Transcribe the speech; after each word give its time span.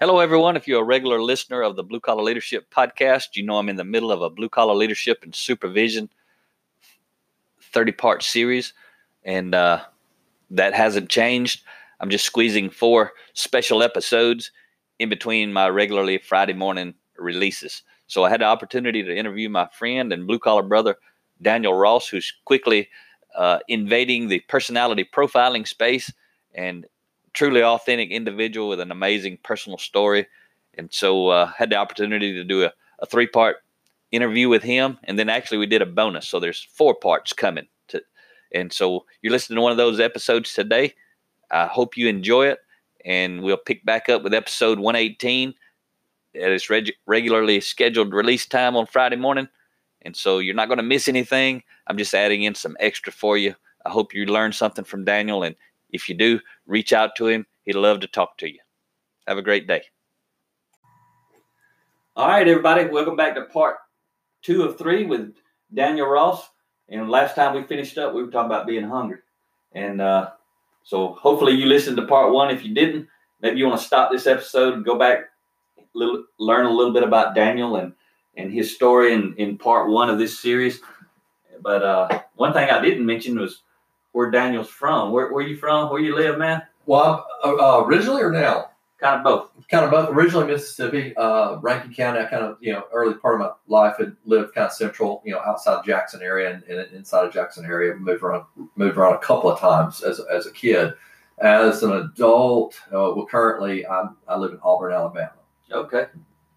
Hello, 0.00 0.18
everyone. 0.20 0.56
If 0.56 0.66
you're 0.66 0.80
a 0.80 0.82
regular 0.82 1.20
listener 1.20 1.60
of 1.60 1.76
the 1.76 1.82
Blue 1.82 2.00
Collar 2.00 2.22
Leadership 2.22 2.72
Podcast, 2.74 3.36
you 3.36 3.44
know 3.44 3.58
I'm 3.58 3.68
in 3.68 3.76
the 3.76 3.84
middle 3.84 4.10
of 4.10 4.22
a 4.22 4.30
Blue 4.30 4.48
Collar 4.48 4.72
Leadership 4.72 5.18
and 5.22 5.34
Supervision 5.34 6.08
30 7.60 7.92
part 7.92 8.22
series, 8.22 8.72
and 9.24 9.54
uh, 9.54 9.82
that 10.52 10.72
hasn't 10.72 11.10
changed. 11.10 11.64
I'm 12.00 12.08
just 12.08 12.24
squeezing 12.24 12.70
four 12.70 13.12
special 13.34 13.82
episodes 13.82 14.52
in 14.98 15.10
between 15.10 15.52
my 15.52 15.68
regularly 15.68 16.16
Friday 16.16 16.54
morning 16.54 16.94
releases. 17.18 17.82
So 18.06 18.24
I 18.24 18.30
had 18.30 18.40
the 18.40 18.46
opportunity 18.46 19.02
to 19.02 19.14
interview 19.14 19.50
my 19.50 19.68
friend 19.70 20.14
and 20.14 20.26
blue 20.26 20.38
collar 20.38 20.62
brother, 20.62 20.96
Daniel 21.42 21.74
Ross, 21.74 22.08
who's 22.08 22.32
quickly 22.46 22.88
uh, 23.36 23.58
invading 23.68 24.28
the 24.28 24.40
personality 24.48 25.06
profiling 25.14 25.68
space 25.68 26.10
and 26.54 26.86
truly 27.32 27.62
authentic 27.62 28.10
individual 28.10 28.68
with 28.68 28.80
an 28.80 28.90
amazing 28.90 29.38
personal 29.42 29.78
story. 29.78 30.26
And 30.74 30.92
so 30.92 31.28
uh, 31.28 31.46
had 31.46 31.70
the 31.70 31.76
opportunity 31.76 32.32
to 32.34 32.44
do 32.44 32.64
a, 32.64 32.72
a 33.00 33.06
three 33.06 33.26
part 33.26 33.56
interview 34.10 34.48
with 34.48 34.62
him. 34.62 34.98
And 35.04 35.18
then 35.18 35.28
actually 35.28 35.58
we 35.58 35.66
did 35.66 35.82
a 35.82 35.86
bonus. 35.86 36.28
So 36.28 36.40
there's 36.40 36.66
four 36.72 36.94
parts 36.94 37.32
coming. 37.32 37.66
To, 37.88 38.02
and 38.52 38.72
so 38.72 39.04
you're 39.22 39.32
listening 39.32 39.56
to 39.56 39.62
one 39.62 39.72
of 39.72 39.78
those 39.78 40.00
episodes 40.00 40.52
today. 40.54 40.94
I 41.50 41.66
hope 41.66 41.96
you 41.96 42.08
enjoy 42.08 42.48
it. 42.48 42.58
And 43.04 43.42
we'll 43.42 43.56
pick 43.56 43.84
back 43.84 44.08
up 44.08 44.22
with 44.22 44.34
episode 44.34 44.78
118 44.78 45.54
at 46.36 46.50
its 46.50 46.68
reg- 46.68 46.92
regularly 47.06 47.60
scheduled 47.60 48.12
release 48.12 48.46
time 48.46 48.76
on 48.76 48.86
Friday 48.86 49.16
morning. 49.16 49.48
And 50.02 50.16
so 50.16 50.38
you're 50.38 50.54
not 50.54 50.68
going 50.68 50.78
to 50.78 50.82
miss 50.84 51.08
anything. 51.08 51.62
I'm 51.86 51.98
just 51.98 52.14
adding 52.14 52.42
in 52.42 52.54
some 52.54 52.76
extra 52.80 53.12
for 53.12 53.36
you. 53.36 53.54
I 53.84 53.90
hope 53.90 54.14
you 54.14 54.26
learned 54.26 54.54
something 54.54 54.84
from 54.84 55.04
Daniel. 55.04 55.42
And 55.42 55.56
if 55.92 56.08
you 56.08 56.14
do, 56.14 56.40
reach 56.66 56.92
out 56.92 57.16
to 57.16 57.26
him. 57.26 57.46
He'd 57.64 57.76
love 57.76 58.00
to 58.00 58.06
talk 58.06 58.36
to 58.38 58.48
you. 58.48 58.58
Have 59.26 59.38
a 59.38 59.42
great 59.42 59.66
day. 59.66 59.82
All 62.16 62.28
right, 62.28 62.46
everybody. 62.46 62.86
Welcome 62.86 63.16
back 63.16 63.34
to 63.34 63.44
part 63.44 63.76
two 64.42 64.62
of 64.62 64.76
three 64.76 65.04
with 65.04 65.34
Daniel 65.72 66.08
Ross. 66.08 66.48
And 66.88 67.08
last 67.08 67.34
time 67.36 67.54
we 67.54 67.62
finished 67.62 67.96
up, 67.98 68.14
we 68.14 68.22
were 68.22 68.30
talking 68.30 68.50
about 68.50 68.66
being 68.66 68.84
hungry. 68.84 69.18
And 69.72 70.00
uh, 70.00 70.30
so 70.82 71.12
hopefully 71.14 71.52
you 71.52 71.66
listened 71.66 71.96
to 71.98 72.06
part 72.06 72.32
one. 72.32 72.50
If 72.50 72.64
you 72.64 72.74
didn't, 72.74 73.06
maybe 73.40 73.58
you 73.58 73.66
want 73.66 73.80
to 73.80 73.86
stop 73.86 74.10
this 74.10 74.26
episode 74.26 74.74
and 74.74 74.84
go 74.84 74.98
back, 74.98 75.26
little, 75.94 76.24
learn 76.38 76.66
a 76.66 76.72
little 76.72 76.92
bit 76.92 77.04
about 77.04 77.34
Daniel 77.34 77.76
and, 77.76 77.92
and 78.36 78.52
his 78.52 78.74
story 78.74 79.12
in, 79.12 79.34
in 79.36 79.56
part 79.56 79.88
one 79.88 80.10
of 80.10 80.18
this 80.18 80.38
series. 80.38 80.80
But 81.62 81.82
uh, 81.82 82.22
one 82.34 82.52
thing 82.52 82.68
I 82.68 82.82
didn't 82.82 83.06
mention 83.06 83.38
was 83.38 83.60
where 84.12 84.30
Daniel's 84.30 84.68
from. 84.68 85.12
Where, 85.12 85.32
where 85.32 85.46
you 85.46 85.56
from? 85.56 85.90
Where 85.90 86.00
you 86.00 86.14
live, 86.14 86.38
man? 86.38 86.62
Well, 86.86 87.26
uh, 87.44 87.84
originally 87.84 88.22
or 88.22 88.30
now? 88.30 88.70
Kind 88.98 89.16
of 89.16 89.24
both. 89.24 89.68
Kind 89.70 89.84
of 89.84 89.90
both. 89.90 90.10
Originally 90.10 90.46
Mississippi, 90.46 91.16
uh, 91.16 91.56
Rankin 91.60 91.94
County. 91.94 92.20
I 92.20 92.24
kind 92.24 92.44
of, 92.44 92.58
you 92.60 92.72
know, 92.72 92.84
early 92.92 93.14
part 93.14 93.34
of 93.34 93.40
my 93.40 93.50
life 93.66 93.96
had 93.98 94.14
lived 94.24 94.54
kind 94.54 94.66
of 94.66 94.72
central, 94.72 95.22
you 95.24 95.32
know, 95.32 95.40
outside 95.40 95.84
Jackson 95.84 96.20
area 96.22 96.52
and, 96.52 96.62
and 96.64 96.92
inside 96.92 97.24
of 97.24 97.32
Jackson 97.32 97.64
area. 97.64 97.94
Moved 97.94 98.22
around, 98.22 98.44
moved 98.76 98.98
around 98.98 99.14
a 99.14 99.18
couple 99.18 99.50
of 99.50 99.58
times 99.58 100.02
as, 100.02 100.20
as 100.30 100.46
a 100.46 100.52
kid. 100.52 100.92
As 101.38 101.82
an 101.82 101.92
adult, 101.92 102.78
uh, 102.88 103.16
well, 103.16 103.24
currently 103.24 103.86
I'm, 103.86 104.18
I 104.28 104.36
live 104.36 104.52
in 104.52 104.58
Auburn, 104.62 104.92
Alabama. 104.92 105.32
Okay. 105.72 106.08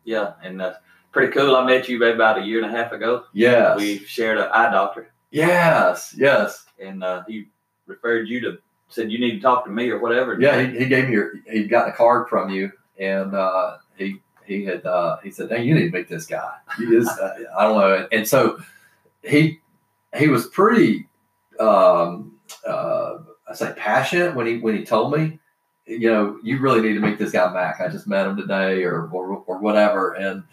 Yeah, 0.03 0.34
and 0.44 0.59
that's 0.59 0.78
pretty 1.13 1.31
cool. 1.31 1.56
I 1.56 1.66
met 1.66 1.88
you 1.88 1.97
maybe 1.97 2.16
about 2.16 2.40
a 2.40 2.42
year 2.42 2.62
and 2.62 2.69
a 2.69 2.78
half 2.78 2.92
ago. 2.92 3.24
Yes. 3.31 3.78
We 3.78 4.00
shared 4.00 4.40
an 4.40 4.50
eye 4.52 4.69
doctor, 4.69 5.12
yes. 5.34 6.16
Yes. 6.18 6.66
and 6.80 7.04
uh, 7.04 7.24
he 7.28 7.48
referred 7.88 8.28
you 8.28 8.40
to 8.42 8.58
said 8.90 9.12
you 9.12 9.20
need 9.20 9.36
to 9.36 9.40
talk 9.40 9.66
to 9.66 9.72
me 9.72 9.90
or 9.90 10.00
whatever. 10.00 10.40
Yeah. 10.40 10.62
He, 10.62 10.80
he 10.80 10.86
gave 10.86 11.08
me 11.08 11.14
your, 11.14 11.34
he 11.50 11.66
got 11.66 11.90
a 11.90 11.92
card 11.92 12.30
from 12.30 12.50
you 12.50 12.72
and, 13.00 13.34
uh, 13.34 13.78
he, 13.98 14.22
he 14.46 14.66
had, 14.66 14.86
uh, 14.86 15.18
he 15.24 15.32
said, 15.32 15.50
Hey, 15.50 15.64
you 15.64 15.74
need 15.74 15.92
to 15.92 15.98
meet 15.98 16.08
this 16.08 16.26
guy. 16.26 16.54
He 16.78 16.86
is, 16.86 17.08
uh, 17.08 17.36
I 17.58 17.64
don't 17.64 17.78
know. 17.78 18.08
And 18.12 18.28
so 18.28 18.60
he, 19.24 19.60
he 20.16 20.28
was 20.28 20.48
pretty, 20.48 21.08
um, 21.60 22.40
uh, 22.68 23.18
I 23.48 23.54
say 23.54 23.74
passionate 23.76 24.36
when 24.36 24.46
he, 24.46 24.60
when 24.60 24.76
he 24.78 24.86
told 24.86 25.18
me, 25.18 25.40
you 25.86 26.10
know, 26.10 26.38
you 26.44 26.60
really 26.60 26.82
need 26.82 26.94
to 26.94 27.00
meet 27.00 27.18
this 27.18 27.32
guy, 27.32 27.52
Mac. 27.52 27.82
I 27.82 27.90
just 27.90 28.08
met 28.08 28.28
him 28.28 28.38
today 28.38 28.84
or, 28.84 29.10
or, 29.10 29.44
or 29.48 29.58
whatever. 29.60 30.14
And, 30.14 30.44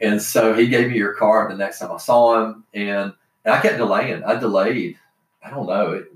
and 0.00 0.20
so 0.20 0.54
he 0.54 0.68
gave 0.68 0.90
me 0.90 0.96
your 0.96 1.14
card 1.14 1.50
the 1.50 1.56
next 1.56 1.78
time 1.78 1.92
I 1.92 1.98
saw 1.98 2.42
him 2.42 2.64
and, 2.74 3.12
and 3.44 3.54
I 3.54 3.60
kept 3.60 3.78
delaying. 3.78 4.24
I 4.24 4.36
delayed, 4.36 4.98
I 5.44 5.50
don't 5.50 5.66
know, 5.66 5.92
it, 5.92 6.12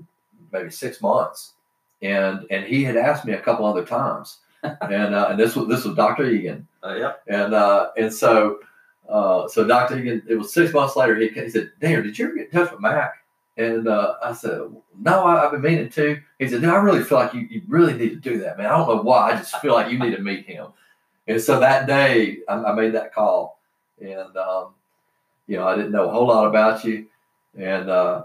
maybe 0.51 0.69
six 0.69 1.01
months. 1.01 1.53
And, 2.01 2.45
and 2.51 2.65
he 2.65 2.83
had 2.83 2.95
asked 2.95 3.25
me 3.25 3.33
a 3.33 3.41
couple 3.41 3.65
other 3.65 3.85
times 3.85 4.39
and, 4.63 5.15
uh, 5.15 5.27
and 5.29 5.39
this 5.39 5.55
was, 5.55 5.67
this 5.67 5.85
was 5.85 5.95
Dr. 5.95 6.29
Egan. 6.29 6.67
Uh, 6.83 6.95
yeah. 6.95 7.13
And 7.27 7.53
uh, 7.53 7.91
and 7.97 8.13
so 8.13 8.59
uh, 9.09 9.47
so 9.47 9.65
Dr. 9.65 9.99
Egan, 9.99 10.23
it 10.27 10.35
was 10.35 10.53
six 10.53 10.73
months 10.73 10.95
later. 10.95 11.15
He, 11.15 11.29
he 11.29 11.49
said, 11.49 11.71
"Darren, 11.81 12.03
did 12.03 12.17
you 12.17 12.25
ever 12.25 12.35
get 12.35 12.45
in 12.45 12.51
touch 12.51 12.71
with 12.71 12.81
Mac?" 12.81 13.23
And 13.57 13.87
uh, 13.87 14.15
I 14.23 14.33
said, 14.33 14.59
"No, 14.99 15.23
I, 15.23 15.45
I've 15.45 15.51
been 15.51 15.61
meaning 15.61 15.89
to." 15.89 16.19
He 16.39 16.47
said, 16.47 16.61
"No, 16.61 16.73
I 16.73 16.79
really 16.79 17.03
feel 17.03 17.17
like 17.17 17.33
you, 17.33 17.41
you 17.41 17.61
really 17.67 17.93
need 17.93 18.09
to 18.09 18.15
do 18.15 18.39
that, 18.39 18.57
man. 18.57 18.67
I 18.67 18.77
don't 18.77 18.87
know 18.87 19.01
why. 19.01 19.31
I 19.31 19.35
just 19.35 19.57
feel 19.61 19.73
like 19.73 19.91
you 19.91 19.99
need 19.99 20.15
to 20.15 20.21
meet 20.21 20.45
him." 20.45 20.67
And 21.27 21.41
so 21.41 21.59
that 21.59 21.87
day, 21.87 22.39
I, 22.47 22.55
I 22.55 22.73
made 22.73 22.93
that 22.93 23.13
call, 23.13 23.59
and 24.01 24.35
um, 24.37 24.73
you 25.47 25.57
know, 25.57 25.67
I 25.67 25.75
didn't 25.75 25.91
know 25.91 26.09
a 26.09 26.11
whole 26.11 26.27
lot 26.27 26.47
about 26.47 26.83
you, 26.83 27.07
and 27.57 27.89
uh, 27.89 28.23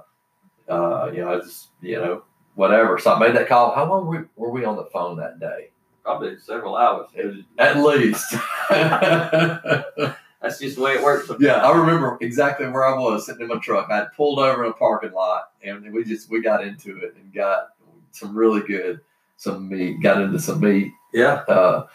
uh, 0.69 1.11
you 1.13 1.21
know, 1.21 1.35
I 1.35 1.39
just 1.39 1.69
you 1.81 1.97
know 1.97 2.25
whatever. 2.55 2.99
So 2.99 3.13
I 3.13 3.19
made 3.19 3.35
that 3.37 3.49
call. 3.49 3.75
How 3.75 3.89
long 3.89 4.07
were, 4.07 4.29
were 4.37 4.51
we 4.51 4.65
on 4.65 4.77
the 4.77 4.87
phone 4.87 5.17
that 5.19 5.41
day? 5.41 5.71
Probably 6.05 6.39
several 6.39 6.77
hours. 6.77 7.09
It 7.15 7.45
At 7.59 7.79
least. 7.79 8.35
that's 8.71 10.59
just 10.59 10.77
the 10.77 10.83
way 10.83 10.95
it 10.95 11.03
works. 11.03 11.31
Yeah, 11.39 11.57
I 11.57 11.77
remember 11.77 12.19
exactly 12.21 12.67
where 12.67 12.85
I 12.85 12.99
was 12.99 13.27
sitting 13.27 13.43
in 13.43 13.49
my 13.49 13.59
truck. 13.59 13.89
I 13.91 13.97
had 13.97 14.13
pulled 14.17 14.39
over 14.39 14.65
in 14.65 14.71
a 14.71 14.75
parking 14.75 15.13
lot, 15.13 15.53
and 15.63 15.93
we 15.93 16.05
just 16.05 16.29
we 16.29 16.43
got 16.43 16.65
into 16.67 16.99
it 16.99 17.15
and 17.17 17.33
got 17.33 17.69
some 18.11 18.37
really 18.37 18.61
good 18.63 19.01
some 19.37 19.69
meat. 19.69 20.01
Got 20.03 20.23
into 20.23 20.39
some 20.39 20.61
meat. 20.61 20.93
Yeah. 21.13 21.45
Uh, 21.49 21.87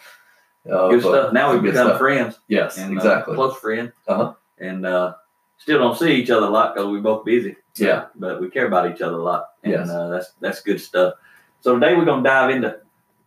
uh, 0.70 0.88
Good 0.88 1.00
stuff. 1.00 1.32
Now 1.32 1.52
we've 1.52 1.62
become 1.62 1.88
stuff. 1.88 1.98
friends. 1.98 2.38
Yes, 2.48 2.76
and, 2.76 2.92
uh, 2.92 2.96
exactly. 2.96 3.34
close 3.34 3.56
friend. 3.58 3.92
Uh-huh. 4.06 4.34
And 4.58 4.84
uh, 4.84 5.14
still 5.58 5.78
don't 5.78 5.98
see 5.98 6.12
each 6.14 6.30
other 6.30 6.46
a 6.46 6.50
lot 6.50 6.74
because 6.74 6.88
we're 6.88 7.00
both 7.00 7.24
busy. 7.24 7.56
Yeah. 7.76 8.06
But 8.16 8.40
we 8.40 8.48
care 8.50 8.66
about 8.66 8.90
each 8.90 9.02
other 9.02 9.18
a 9.18 9.22
lot. 9.22 9.50
And 9.62 9.72
Yes. 9.72 9.88
uh, 9.90 10.08
that's 10.08 10.32
that's 10.40 10.60
good 10.62 10.80
stuff. 10.80 11.14
So 11.60 11.74
today 11.74 11.94
we're 11.94 12.04
going 12.04 12.22
to 12.24 12.28
dive 12.28 12.50
into 12.50 12.80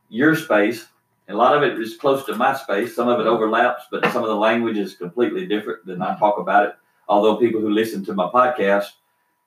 your 0.10 0.36
space. 0.36 0.88
And 1.28 1.36
a 1.36 1.38
lot 1.38 1.56
of 1.56 1.64
it 1.64 1.80
is 1.80 1.96
close 1.98 2.26
to 2.26 2.36
my 2.36 2.54
space. 2.56 2.96
Some 2.96 3.08
of 3.08 3.20
it 3.20 3.28
overlaps, 3.28 3.84
but 3.92 4.04
some 4.12 4.24
of 4.24 4.30
the 4.30 4.36
language 4.36 4.78
is 4.78 4.96
completely 4.96 5.46
different 5.46 5.86
than 5.86 6.02
I 6.02 6.18
talk 6.18 6.40
about 6.40 6.66
it. 6.66 6.76
Although 7.08 7.38
people 7.38 7.62
who 7.62 7.70
listen 7.70 8.04
to 8.06 8.14
my 8.14 8.28
podcast 8.28 8.88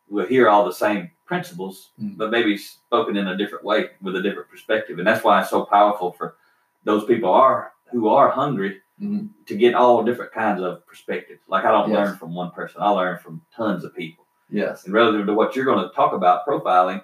will 0.09 0.27
hear 0.27 0.49
all 0.49 0.65
the 0.65 0.73
same 0.73 1.11
principles, 1.27 1.91
Mm. 2.01 2.17
but 2.19 2.31
maybe 2.31 2.57
spoken 2.57 3.17
in 3.17 3.29
a 3.29 3.37
different 3.37 3.65
way 3.65 3.91
with 4.03 4.17
a 4.17 4.23
different 4.23 4.49
perspective. 4.51 4.99
And 4.99 5.07
that's 5.07 5.25
why 5.25 5.41
it's 5.41 5.51
so 5.51 5.65
powerful 5.65 6.13
for 6.13 6.37
those 6.85 7.05
people 7.05 7.31
are 7.31 7.73
who 7.91 8.09
are 8.09 8.29
hungry. 8.31 8.81
To 9.01 9.57
get 9.57 9.75
all 9.75 10.03
different 10.05 10.33
kinds 10.33 10.61
of 10.63 10.87
perspectives. 10.87 11.41
Like 11.49 11.65
I 11.65 11.71
don't 11.71 11.91
Yes. 11.91 11.97
learn 12.09 12.17
from 12.17 12.35
one 12.35 12.51
person; 12.53 12.81
I 12.81 12.91
learn 12.91 13.19
from 13.19 13.43
tons 13.55 13.85
of 13.85 13.95
people. 13.95 14.25
Yes. 14.51 14.85
And 14.85 14.95
relative 14.95 15.27
to 15.27 15.35
what 15.35 15.57
you're 15.57 15.65
going 15.65 15.87
to 15.87 15.95
talk 15.95 16.13
about 16.13 16.47
profiling, 16.47 17.03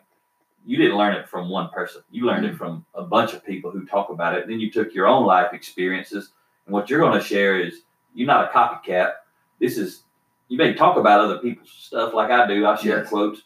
you 0.64 0.76
didn't 0.76 0.96
learn 0.96 1.14
it 1.14 1.28
from 1.28 1.48
one 1.48 1.68
person. 1.70 2.02
You 2.10 2.26
learned 2.26 2.44
Mm-hmm. 2.44 2.54
it 2.54 2.58
from 2.58 2.84
a 2.94 3.02
bunch 3.02 3.32
of 3.34 3.44
people 3.44 3.70
who 3.70 3.84
talk 3.86 4.10
about 4.10 4.34
it. 4.36 4.46
Then 4.46 4.60
you 4.60 4.70
took 4.70 4.94
your 4.94 5.06
own 5.06 5.26
life 5.26 5.52
experiences, 5.52 6.32
and 6.66 6.72
what 6.72 6.88
you're 6.88 7.00
going 7.00 7.18
to 7.18 7.24
share 7.24 7.58
is 7.58 7.82
you're 8.14 8.26
not 8.26 8.44
a 8.44 8.52
copycat. 8.52 9.12
This 9.58 9.76
is 9.78 10.04
you 10.48 10.58
may 10.58 10.74
talk 10.74 10.96
about 10.96 11.20
other 11.20 11.38
people's 11.38 11.70
stuff 11.70 12.12
like 12.14 12.30
I 12.30 12.46
do. 12.46 12.66
I 12.66 12.74
share 12.76 12.98
Yes. 12.98 13.08
quotes, 13.08 13.42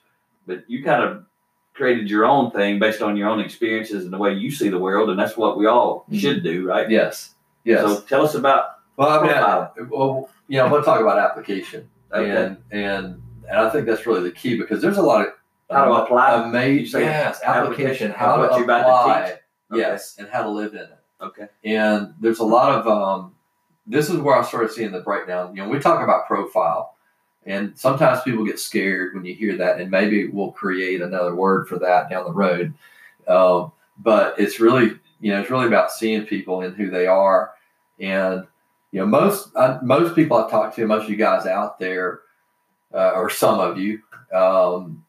but 0.47 0.65
you 0.69 0.83
kind 0.83 1.03
of 1.03 1.25
created 1.75 2.09
your 2.09 2.25
own 2.25 2.51
thing 2.51 2.79
based 2.79 3.03
on 3.03 3.17
your 3.17 3.29
own 3.29 3.41
experiences 3.41 4.05
and 4.05 4.13
the 4.13 4.17
way 4.19 4.33
you 4.33 4.51
see 4.51 4.69
the 4.69 4.79
world, 4.79 5.11
and 5.11 5.19
that's 5.19 5.37
what 5.37 5.59
we 5.59 5.67
all 5.67 6.05
Mhm. 6.11 6.19
should 6.21 6.43
do, 6.43 6.67
right? 6.67 6.89
Yes. 6.89 7.34
Yes. 7.65 7.81
So 7.83 8.01
tell 8.03 8.25
us 8.25 8.35
about 8.35 8.71
well, 8.97 9.09
I 9.09 9.23
mean, 9.77 9.89
well, 9.91 10.29
you 10.49 10.59
know, 10.59 10.67
I 10.67 10.71
want 10.71 10.85
to 10.85 10.87
talk 10.87 11.01
about 11.01 11.19
application, 11.19 11.89
Okay. 12.13 12.31
and 12.31 12.57
and 12.71 13.21
and 13.49 13.59
I 13.59 13.69
think 13.71 13.87
that's 13.87 14.07
really 14.07 14.23
the 14.23 14.31
key 14.31 14.57
because 14.57 14.81
there's 14.81 14.99
a 14.99 15.03
lot 15.03 15.27
of 15.27 15.33
How 15.71 15.85
to 15.87 15.93
apply? 16.05 16.45
Amazing 16.45 16.87
say 16.87 17.01
yes 17.05 17.41
application 17.43 18.11
application 18.11 18.11
how 18.13 18.37
to 18.37 18.49
to 18.49 18.63
apply 18.63 19.23
teach? 19.25 19.35
Okay. 19.73 19.81
yes 19.81 20.17
and 20.19 20.29
how 20.29 20.43
to 20.43 20.49
live 20.51 20.75
in 20.75 20.81
it. 20.81 20.99
okay. 21.21 21.49
and 21.65 22.15
there's 22.21 22.39
a 22.39 22.45
lot 22.45 22.79
of 22.79 22.87
um, 22.87 23.35
this 23.87 24.09
is 24.11 24.17
where 24.19 24.37
I 24.39 24.43
started 24.45 24.71
seeing 24.71 24.93
the 24.93 25.01
breakdown. 25.01 25.55
You 25.57 25.63
know, 25.63 25.69
we 25.69 25.79
talk 25.79 26.03
about 26.03 26.27
profile, 26.27 26.95
and 27.45 27.77
sometimes 27.77 28.23
people 28.23 28.45
get 28.47 28.59
scared 28.59 29.15
when 29.15 29.25
you 29.25 29.35
hear 29.35 29.57
that, 29.57 29.81
and 29.81 29.91
maybe 29.91 30.29
we'll 30.29 30.53
create 30.53 31.03
another 31.03 31.35
word 31.35 31.69
for 31.69 31.79
that 31.81 32.09
down 32.09 32.25
the 32.25 32.33
road. 32.33 32.73
Um, 33.29 33.73
but 33.99 34.39
it's 34.41 34.59
really, 34.61 34.99
you 35.25 35.33
know, 35.33 35.41
it's 35.41 35.49
really 35.49 35.67
about 35.67 35.91
seeing 35.91 36.27
people 36.27 36.61
and 36.61 36.77
who 36.77 36.91
they 36.91 37.07
are, 37.07 37.53
and 37.99 38.47
you 38.93 39.01
know, 39.01 39.07
most 39.07 39.49
uh, 39.57 39.79
most 39.83 40.15
people 40.15 40.37
I 40.37 40.51
talk 40.51 40.77
to, 40.77 40.87
most 40.87 41.05
of 41.05 41.11
you 41.11 41.17
guys 41.17 41.47
out 41.47 41.79
there, 41.79 42.21
uh, 42.93 43.13
or 43.15 43.31
some 43.31 43.59
of 43.59 43.79
you, 43.79 44.01
um, 44.35 45.03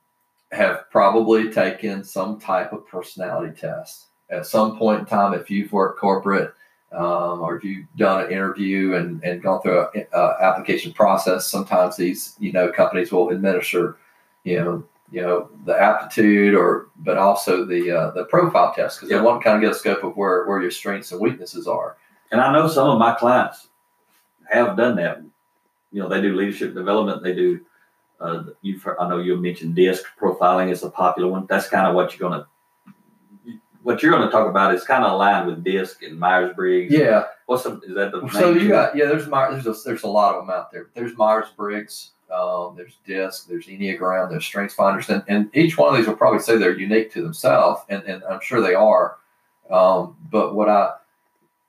have 0.53 0.89
probably 0.89 1.51
taken 1.51 2.01
some 2.01 2.39
type 2.39 2.71
of 2.71 2.88
personality 2.88 3.59
test 3.59 4.06
at 4.29 4.45
some 4.45 4.77
point 4.77 5.01
in 5.01 5.06
time. 5.06 5.33
If 5.33 5.51
you've 5.51 5.73
worked 5.73 6.00
corporate 6.00 6.53
um, 6.94 7.41
or 7.41 7.57
if 7.57 7.65
you've 7.65 7.85
done 7.97 8.23
an 8.23 8.31
interview 8.31 8.94
and, 8.94 9.21
and 9.21 9.44
gone 9.44 9.62
through 9.62 9.85
an 9.95 10.06
application 10.13 10.94
process, 10.94 11.45
sometimes 11.45 11.97
these 11.97 12.38
you 12.39 12.53
know 12.53 12.71
companies 12.71 13.12
will 13.12 13.31
administer 13.31 13.97
you 14.45 14.59
know 14.63 14.83
you 15.11 15.21
know 15.21 15.49
the 15.65 15.79
aptitude 15.79 16.55
or 16.55 16.87
but 16.97 17.17
also 17.17 17.63
the 17.65 17.91
uh, 17.91 18.11
the 18.11 18.25
profile 18.25 18.73
test 18.73 18.97
because 18.99 19.11
Yeah. 19.11 19.17
they 19.19 19.23
want 19.23 19.41
to 19.41 19.43
kind 19.43 19.55
of 19.57 19.61
get 19.61 19.75
a 19.75 19.79
scope 19.79 20.03
of 20.03 20.15
where 20.17 20.45
where 20.47 20.61
your 20.61 20.71
strengths 20.71 21.11
and 21.11 21.21
weaknesses 21.21 21.67
are. 21.67 21.97
And 22.31 22.41
I 22.41 22.51
know 22.51 22.67
some 22.67 22.89
of 22.89 22.97
my 22.99 23.13
clients 23.13 23.67
have 24.51 24.75
done 24.77 24.95
that. 24.97 25.21
You 25.91 26.01
know, 26.01 26.09
they 26.09 26.21
do 26.21 26.35
leadership 26.35 26.73
development. 26.73 27.23
They 27.23 27.33
do. 27.33 27.61
Uh, 28.19 28.43
you've 28.61 28.81
heard, 28.81 28.97
I 28.99 29.07
know 29.09 29.17
you 29.19 29.37
mentioned 29.37 29.75
disc 29.75 30.03
profiling 30.19 30.71
is 30.71 30.83
a 30.83 30.89
popular 30.89 31.29
one. 31.29 31.45
That's 31.47 31.67
kind 31.69 31.85
of 31.87 31.93
what 31.95 32.17
you're 32.17 32.29
gonna. 32.29 32.47
What 33.83 34.01
you're 34.01 34.11
going 34.11 34.25
to 34.25 34.31
talk 34.31 34.49
about 34.49 34.73
is 34.73 34.83
kind 34.83 35.03
of 35.03 35.11
aligned 35.11 35.45
with 35.45 35.63
DISC 35.63 36.01
and 36.01 36.19
Myers 36.19 36.53
Briggs. 36.55 36.91
Yeah. 36.91 37.25
What's 37.45 37.63
the, 37.65 37.79
is 37.81 37.93
that 37.93 38.11
the 38.11 38.27
So 38.29 38.49
you 38.51 38.67
got 38.67 38.95
yeah. 38.95 39.05
There's 39.05 39.27
My- 39.27 39.51
there's 39.51 39.67
a, 39.67 39.75
there's 39.85 40.01
a 40.01 40.07
lot 40.07 40.33
of 40.33 40.41
them 40.41 40.49
out 40.49 40.71
there. 40.71 40.87
There's 40.95 41.15
Myers 41.15 41.45
Briggs. 41.55 42.13
Um, 42.31 42.75
there's 42.75 42.98
DISC. 43.06 43.48
There's 43.48 43.68
Enneagram. 43.68 44.30
There's 44.30 44.45
Strengths 44.45 44.75
Finders, 44.75 45.10
and, 45.10 45.24
and 45.27 45.50
each 45.56 45.77
one 45.77 45.89
of 45.89 45.98
these 45.98 46.07
will 46.07 46.16
probably 46.16 46.39
say 46.39 46.57
they're 46.57 46.77
unique 46.77 47.12
to 47.13 47.22
themselves, 47.22 47.81
and, 47.89 48.04
and 48.04 48.24
I'm 48.24 48.42
sure 48.42 48.62
they 48.62 48.75
are. 48.75 49.18
Um, 49.69 50.16
but 50.30 50.56
what 50.56 50.69
I 50.69 50.94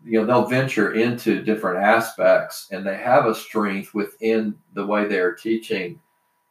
you 0.05 0.21
know 0.21 0.27
they'll 0.27 0.47
venture 0.47 0.93
into 0.93 1.43
different 1.43 1.83
aspects, 1.83 2.69
and 2.71 2.87
they 2.87 2.97
have 2.97 3.27
a 3.27 3.35
strength 3.35 3.95
within 3.95 4.57
the 4.75 4.87
way 4.87 5.07
they're 5.07 5.35
teaching 5.35 6.01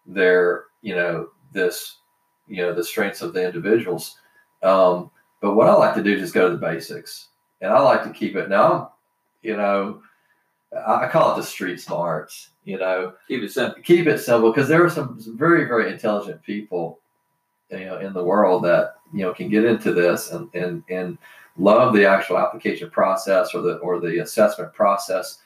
their 0.05 0.65
you 0.81 0.95
know 0.95 1.29
this 1.51 1.97
you 2.47 2.57
know 2.57 2.73
the 2.73 2.83
strengths 2.83 3.21
of 3.21 3.33
the 3.33 3.45
individuals. 3.45 4.17
Um, 4.63 5.11
but 5.41 5.55
what 5.55 5.67
I 5.67 5.73
like 5.73 5.95
to 5.95 6.03
do 6.03 6.13
is 6.13 6.21
just 6.21 6.33
go 6.33 6.49
to 6.49 6.55
the 6.55 6.61
basics, 6.61 7.29
and 7.61 7.71
I 7.71 7.79
like 7.79 8.03
to 8.03 8.09
keep 8.11 8.35
it 8.35 8.49
now 8.49 8.93
you 9.45 9.55
know, 9.55 10.01
I 10.73 11.07
call 11.07 11.33
it 11.33 11.37
the 11.37 11.43
street 11.43 11.79
smarts, 11.79 12.49
you 12.65 12.77
know, 12.77 13.13
Keep 13.27 13.43
it 13.43 13.51
simple. 13.51 13.81
keep 13.83 14.07
it 14.07 14.19
simple 14.19 14.51
because 14.51 14.67
there 14.67 14.83
are 14.83 14.89
some 14.89 15.19
some 15.21 15.37
very, 15.37 15.65
very 15.65 15.91
intelligent 15.91 16.41
people, 16.43 16.99
you 17.71 17.85
know, 17.85 17.99
in 17.99 18.13
the 18.13 18.23
world 18.23 18.63
that, 18.65 18.95
you 19.13 19.21
know, 19.21 19.33
can 19.33 19.49
get 19.49 19.63
into 19.65 19.93
this 19.93 20.31
and, 20.31 20.49
and, 20.53 20.83
and 20.89 21.17
love 21.57 21.93
the 21.93 22.05
actual 22.05 22.37
application 22.37 22.89
process 22.89 23.53
or 23.53 23.61
the, 23.61 23.75
or 23.77 23.99
the 23.99 24.19
assessment 24.19 24.73
process 24.73 25.39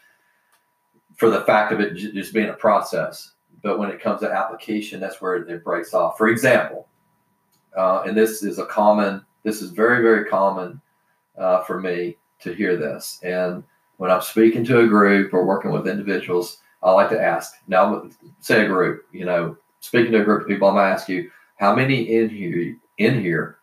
for 1.15 1.29
the 1.29 1.41
fact 1.41 1.71
of 1.71 1.79
it 1.79 1.93
just 1.95 2.33
being 2.33 2.49
a 2.49 2.53
process. 2.53 3.33
But 3.61 3.77
when 3.77 3.91
it 3.91 4.01
comes 4.01 4.21
to 4.21 4.31
application, 4.31 4.99
that's 4.99 5.21
where 5.21 5.35
it 5.35 5.63
breaks 5.63 5.93
off. 5.93 6.17
For 6.17 6.29
example, 6.29 6.87
uh, 7.77 8.03
and 8.05 8.17
this 8.17 8.41
is 8.41 8.57
a 8.57 8.65
common, 8.65 9.23
this 9.43 9.61
is 9.61 9.71
very, 9.71 10.01
very 10.01 10.25
common 10.25 10.81
uh, 11.37 11.61
for 11.63 11.79
me 11.79 12.17
to 12.39 12.53
hear 12.53 12.77
this. 12.77 13.19
And 13.21 13.63
when 13.99 14.09
I'm 14.09 14.21
speaking 14.21 14.63
to 14.63 14.79
a 14.79 14.87
group 14.87 15.33
or 15.33 15.45
working 15.45 15.71
with 15.71 15.85
individuals, 15.85 16.59
I 16.81 16.91
like 16.91 17.09
to 17.09 17.21
ask 17.21 17.55
now, 17.67 18.09
say 18.39 18.63
a 18.63 18.67
group, 18.67 19.05
you 19.11 19.25
know, 19.25 19.57
speaking 19.81 20.13
to 20.13 20.21
a 20.21 20.23
group 20.23 20.43
of 20.43 20.47
people, 20.47 20.69
I'm 20.69 20.75
going 20.75 20.87
to 20.87 20.93
ask 20.93 21.09
you, 21.09 21.29
how 21.57 21.75
many 21.75 22.15
in 22.15 22.29
here, 22.29 22.77
in 22.97 23.21
here 23.21 23.57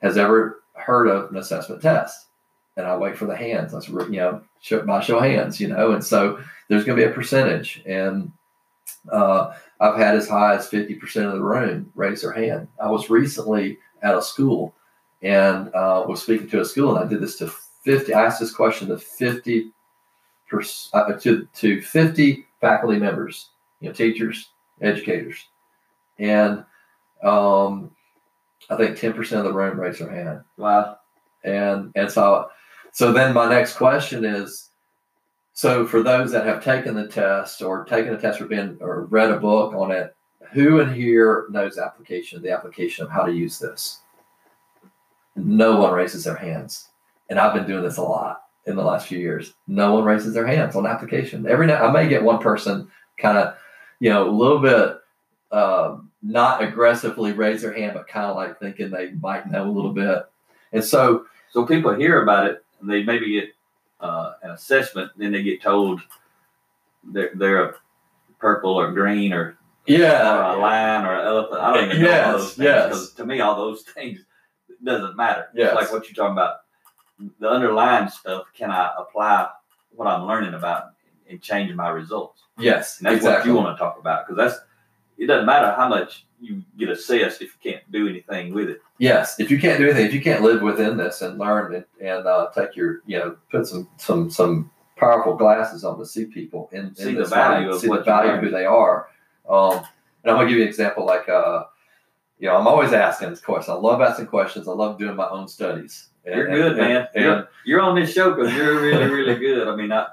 has 0.00 0.16
ever 0.16 0.62
heard 0.72 1.08
of 1.08 1.30
an 1.30 1.36
assessment 1.36 1.82
test? 1.82 2.28
And 2.78 2.86
I 2.86 2.96
wait 2.96 3.18
for 3.18 3.26
the 3.26 3.36
hands. 3.36 3.72
That's, 3.72 3.86
you 3.88 4.08
know, 4.08 4.42
show, 4.62 4.80
by 4.80 5.02
show 5.02 5.20
hands, 5.20 5.60
you 5.60 5.68
know, 5.68 5.92
and 5.92 6.02
so 6.02 6.42
there's 6.68 6.84
going 6.84 6.98
to 6.98 7.04
be 7.04 7.10
a 7.10 7.14
percentage. 7.14 7.82
And 7.84 8.32
uh, 9.12 9.52
I've 9.78 9.98
had 9.98 10.16
as 10.16 10.26
high 10.26 10.54
as 10.54 10.70
50% 10.70 11.26
of 11.26 11.32
the 11.34 11.42
room 11.42 11.92
raise 11.94 12.22
their 12.22 12.32
hand. 12.32 12.68
I 12.82 12.88
was 12.90 13.10
recently 13.10 13.76
at 14.00 14.16
a 14.16 14.22
school 14.22 14.74
and 15.20 15.68
uh, 15.74 16.06
was 16.08 16.22
speaking 16.22 16.48
to 16.48 16.62
a 16.62 16.64
school, 16.64 16.96
and 16.96 17.04
I 17.04 17.06
did 17.06 17.20
this 17.20 17.36
to 17.38 17.52
50. 17.86 18.12
I 18.12 18.24
asked 18.24 18.40
this 18.40 18.52
question 18.52 18.88
to 18.88 18.98
50 18.98 19.70
pers- 20.50 20.90
uh, 20.92 21.12
to 21.12 21.48
to 21.54 21.80
50 21.80 22.46
faculty 22.60 22.98
members, 22.98 23.50
you 23.80 23.88
know, 23.88 23.94
teachers, 23.94 24.50
educators, 24.82 25.46
and 26.18 26.64
um, 27.22 27.92
I 28.68 28.76
think 28.76 28.98
10% 28.98 29.38
of 29.38 29.44
the 29.44 29.52
room 29.52 29.78
raised 29.78 30.00
their 30.00 30.10
hand. 30.10 30.40
Wow. 30.56 30.98
And 31.44 31.92
and 31.94 32.10
so 32.10 32.48
so 32.92 33.12
then 33.12 33.32
my 33.32 33.48
next 33.48 33.76
question 33.76 34.24
is 34.24 34.70
so 35.52 35.86
for 35.86 36.02
those 36.02 36.32
that 36.32 36.44
have 36.44 36.64
taken 36.64 36.96
the 36.96 37.06
test 37.06 37.62
or 37.62 37.84
taken 37.84 38.14
a 38.14 38.20
test 38.20 38.40
or 38.40 38.46
been 38.46 38.76
or 38.80 39.04
read 39.04 39.30
a 39.30 39.38
book 39.38 39.74
on 39.74 39.92
it, 39.92 40.14
who 40.52 40.80
in 40.80 40.92
here 40.92 41.46
knows 41.50 41.78
application, 41.78 42.42
the 42.42 42.50
application 42.50 43.04
of 43.04 43.12
how 43.12 43.22
to 43.22 43.32
use 43.32 43.60
this? 43.60 44.00
No 45.36 45.76
one 45.76 45.92
raises 45.92 46.24
their 46.24 46.34
hands. 46.34 46.88
And 47.28 47.38
I've 47.38 47.54
been 47.54 47.66
doing 47.66 47.82
this 47.82 47.96
a 47.96 48.02
lot 48.02 48.42
in 48.66 48.76
the 48.76 48.84
last 48.84 49.06
few 49.06 49.18
years. 49.18 49.54
No 49.66 49.94
one 49.94 50.04
raises 50.04 50.34
their 50.34 50.46
hands 50.46 50.76
on 50.76 50.86
application. 50.86 51.46
Every 51.46 51.66
now 51.66 51.86
I 51.86 51.90
may 51.92 52.08
get 52.08 52.22
one 52.22 52.38
person 52.38 52.88
kind 53.18 53.38
of, 53.38 53.54
you 54.00 54.10
know, 54.10 54.28
a 54.28 54.30
little 54.30 54.60
bit 54.60 54.98
um, 55.52 56.10
not 56.22 56.62
aggressively 56.62 57.32
raise 57.32 57.62
their 57.62 57.72
hand, 57.72 57.94
but 57.94 58.08
kind 58.08 58.26
of 58.26 58.36
like 58.36 58.58
thinking 58.58 58.90
they 58.90 59.10
might 59.12 59.50
know 59.50 59.68
a 59.68 59.70
little 59.70 59.92
bit. 59.92 60.26
And 60.72 60.84
so 60.84 61.26
So 61.50 61.64
people 61.64 61.94
hear 61.94 62.22
about 62.22 62.50
it 62.50 62.64
and 62.80 62.90
they 62.90 63.02
maybe 63.02 63.32
get 63.32 63.48
uh, 64.00 64.34
an 64.42 64.50
assessment, 64.50 65.12
then 65.16 65.32
they 65.32 65.42
get 65.42 65.62
told 65.62 66.02
they're, 67.02 67.30
they're 67.34 67.64
a 67.64 67.74
purple 68.38 68.74
or 68.74 68.92
green 68.92 69.32
or, 69.32 69.56
yeah, 69.86 70.36
or 70.36 70.56
a 70.56 70.60
lion 70.60 71.06
or 71.06 71.14
an 71.14 71.26
elephant. 71.26 71.60
I 71.60 71.72
don't 71.72 71.90
even 71.90 72.02
know 72.02 72.24
all 72.24 72.32
those 72.38 72.54
things 72.54 72.66
yes. 72.66 73.10
to 73.12 73.24
me, 73.24 73.40
all 73.40 73.56
those 73.56 73.82
things 73.82 74.20
doesn't 74.84 75.16
matter. 75.16 75.46
Yes. 75.54 75.72
It's 75.72 75.80
like 75.80 75.92
what 75.92 76.08
you're 76.08 76.14
talking 76.14 76.32
about. 76.32 76.56
The 77.40 77.48
underlying 77.48 78.08
stuff, 78.08 78.44
can 78.54 78.70
I 78.70 78.92
apply 78.98 79.48
what 79.94 80.06
I'm 80.06 80.26
learning 80.26 80.54
about 80.54 80.92
and 81.28 81.40
change 81.40 81.74
my 81.74 81.88
results? 81.88 82.42
yes, 82.58 82.98
And 82.98 83.06
that's 83.06 83.16
exactly. 83.16 83.50
what 83.50 83.58
you 83.58 83.64
want 83.64 83.76
to 83.76 83.82
talk 83.82 83.98
about 83.98 84.26
because 84.26 84.36
that's 84.36 84.64
it 85.18 85.26
doesn't 85.26 85.46
matter 85.46 85.74
how 85.76 85.88
much 85.88 86.26
you 86.40 86.62
get 86.78 86.90
assessed 86.90 87.40
if 87.40 87.52
you 87.54 87.72
can't 87.72 87.90
do 87.90 88.08
anything 88.08 88.52
with 88.52 88.68
it. 88.68 88.82
Yes, 88.98 89.40
if 89.40 89.50
you 89.50 89.58
can't 89.58 89.78
do 89.78 89.86
anything, 89.86 90.06
if 90.06 90.14
you 90.14 90.20
can't 90.20 90.42
live 90.42 90.60
within 90.60 90.96
this 90.96 91.22
and 91.22 91.38
learn 91.38 91.74
and, 91.74 91.84
and 92.00 92.26
uh, 92.26 92.48
take 92.54 92.76
your, 92.76 93.00
you 93.06 93.18
know, 93.18 93.36
put 93.50 93.66
some 93.66 93.88
some 93.96 94.30
some 94.30 94.70
powerful 94.96 95.34
glasses 95.34 95.84
on 95.84 95.98
to 95.98 96.06
see 96.06 96.26
people 96.26 96.68
and 96.72 96.96
See 96.96 97.14
the 97.14 97.24
value 97.24 97.78
see 97.78 97.88
what 97.88 98.00
the 98.00 98.04
value 98.04 98.32
of 98.32 98.40
who 98.40 98.50
they 98.50 98.66
are. 98.66 99.08
Um, 99.48 99.78
and 100.22 100.30
I'm 100.30 100.36
gonna 100.36 100.48
give 100.48 100.58
you 100.58 100.62
an 100.64 100.68
example. 100.68 101.06
Like, 101.06 101.28
uh, 101.28 101.64
you 102.38 102.48
know, 102.48 102.56
I'm 102.56 102.66
always 102.66 102.92
asking 102.92 103.30
this 103.30 103.40
question. 103.40 103.72
I 103.72 103.76
love 103.76 104.00
asking 104.02 104.26
questions. 104.26 104.68
I 104.68 104.72
love 104.72 104.98
doing 104.98 105.16
my 105.16 105.28
own 105.28 105.48
studies. 105.48 106.08
You're 106.34 106.46
and- 106.46 106.54
good, 106.54 106.66
and- 106.72 106.76
man. 106.78 107.08
And, 107.14 107.24
you're, 107.24 107.48
you're 107.64 107.80
on 107.80 107.94
this 107.94 108.12
show 108.12 108.34
because 108.34 108.52
you're 108.54 108.80
really, 108.80 109.04
really 109.10 109.34
good. 109.36 109.68
I 109.68 109.76
mean, 109.76 109.92
I, 109.92 110.06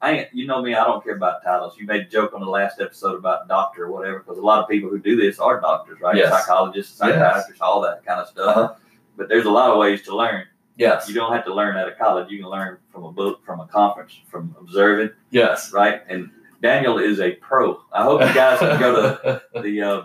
I 0.00 0.12
ain't, 0.12 0.28
you 0.34 0.46
know 0.46 0.60
me, 0.62 0.74
I 0.74 0.84
don't 0.84 1.02
care 1.02 1.16
about 1.16 1.42
titles. 1.42 1.76
You 1.78 1.86
made 1.86 2.02
a 2.02 2.08
joke 2.08 2.34
on 2.34 2.40
the 2.40 2.46
last 2.50 2.80
episode 2.80 3.16
about 3.16 3.48
doctor 3.48 3.84
or 3.84 3.92
whatever, 3.92 4.18
because 4.18 4.38
a 4.38 4.42
lot 4.42 4.62
of 4.62 4.68
people 4.68 4.90
who 4.90 4.98
do 4.98 5.16
this 5.16 5.38
are 5.38 5.60
doctors, 5.60 6.00
right? 6.00 6.16
Yes. 6.16 6.30
Psychologists, 6.30 6.96
psychiatrists, 6.96 7.60
all 7.60 7.80
that 7.82 8.04
kind 8.04 8.20
of 8.20 8.28
stuff. 8.28 8.56
Uh-huh. 8.56 8.74
But 9.16 9.28
there's 9.30 9.46
a 9.46 9.50
lot 9.50 9.70
of 9.70 9.78
ways 9.78 10.02
to 10.02 10.14
learn. 10.14 10.44
yes, 10.76 11.08
You 11.08 11.14
don't 11.14 11.32
have 11.32 11.46
to 11.46 11.54
learn 11.54 11.76
out 11.78 11.88
of 11.90 11.96
college. 11.96 12.30
You 12.30 12.40
can 12.40 12.50
learn 12.50 12.76
from 12.92 13.04
a 13.04 13.10
book, 13.12 13.42
from 13.46 13.60
a 13.60 13.66
conference, 13.66 14.20
from 14.30 14.54
observing, 14.60 15.10
yes. 15.30 15.72
right? 15.72 16.02
And 16.08 16.30
Daniel 16.60 16.98
is 16.98 17.18
a 17.20 17.32
pro. 17.32 17.80
I 17.92 18.02
hope 18.02 18.20
you 18.20 18.34
guys 18.34 18.58
can 18.58 18.78
go 18.78 19.16
to 19.16 19.42
the 19.62 19.80
uh, 19.82 20.02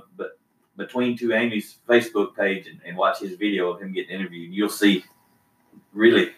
between 0.77 1.17
two 1.17 1.33
Amy's 1.33 1.77
Facebook 1.87 2.35
page 2.35 2.67
and, 2.67 2.79
and 2.85 2.95
watch 2.97 3.19
his 3.19 3.33
video 3.35 3.71
of 3.71 3.81
him 3.81 3.91
getting 3.93 4.15
interviewed. 4.15 4.53
You'll 4.53 4.69
see, 4.69 5.03
really, 5.93 6.31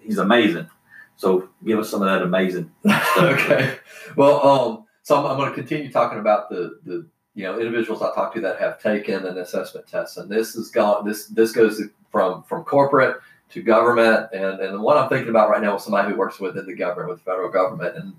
he's 0.00 0.18
amazing. 0.18 0.68
So 1.16 1.48
give 1.64 1.78
us 1.78 1.90
some 1.90 2.02
of 2.02 2.08
that 2.08 2.22
amazing. 2.22 2.70
okay. 3.18 3.78
Well, 4.16 4.46
um, 4.46 4.84
so 5.02 5.16
I'm, 5.16 5.26
I'm 5.26 5.36
going 5.36 5.50
to 5.50 5.54
continue 5.54 5.90
talking 5.90 6.18
about 6.18 6.50
the 6.50 6.78
the 6.84 7.06
you 7.34 7.44
know 7.44 7.58
individuals 7.58 8.02
I 8.02 8.14
talked 8.14 8.34
to 8.36 8.40
that 8.42 8.58
have 8.58 8.80
taken 8.80 9.26
an 9.26 9.38
assessment 9.38 9.86
test, 9.86 10.18
and 10.18 10.30
this 10.30 10.56
is 10.56 10.70
gone. 10.70 11.06
This 11.06 11.26
this 11.28 11.52
goes 11.52 11.80
from 12.10 12.42
from 12.42 12.64
corporate 12.64 13.16
to 13.50 13.62
government, 13.62 14.28
and 14.32 14.60
and 14.60 14.74
the 14.74 14.80
one 14.80 14.96
I'm 14.96 15.08
thinking 15.08 15.30
about 15.30 15.50
right 15.50 15.62
now 15.62 15.76
is 15.76 15.84
somebody 15.84 16.10
who 16.10 16.18
works 16.18 16.38
within 16.38 16.66
the 16.66 16.74
government, 16.74 17.10
with 17.10 17.18
the 17.18 17.24
federal 17.24 17.50
government, 17.50 17.96
and 17.96 18.14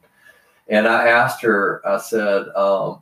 and 0.69 0.87
I 0.87 1.07
asked 1.07 1.41
her, 1.43 1.81
I 1.87 1.97
said, 1.97 2.47
um, 2.55 3.01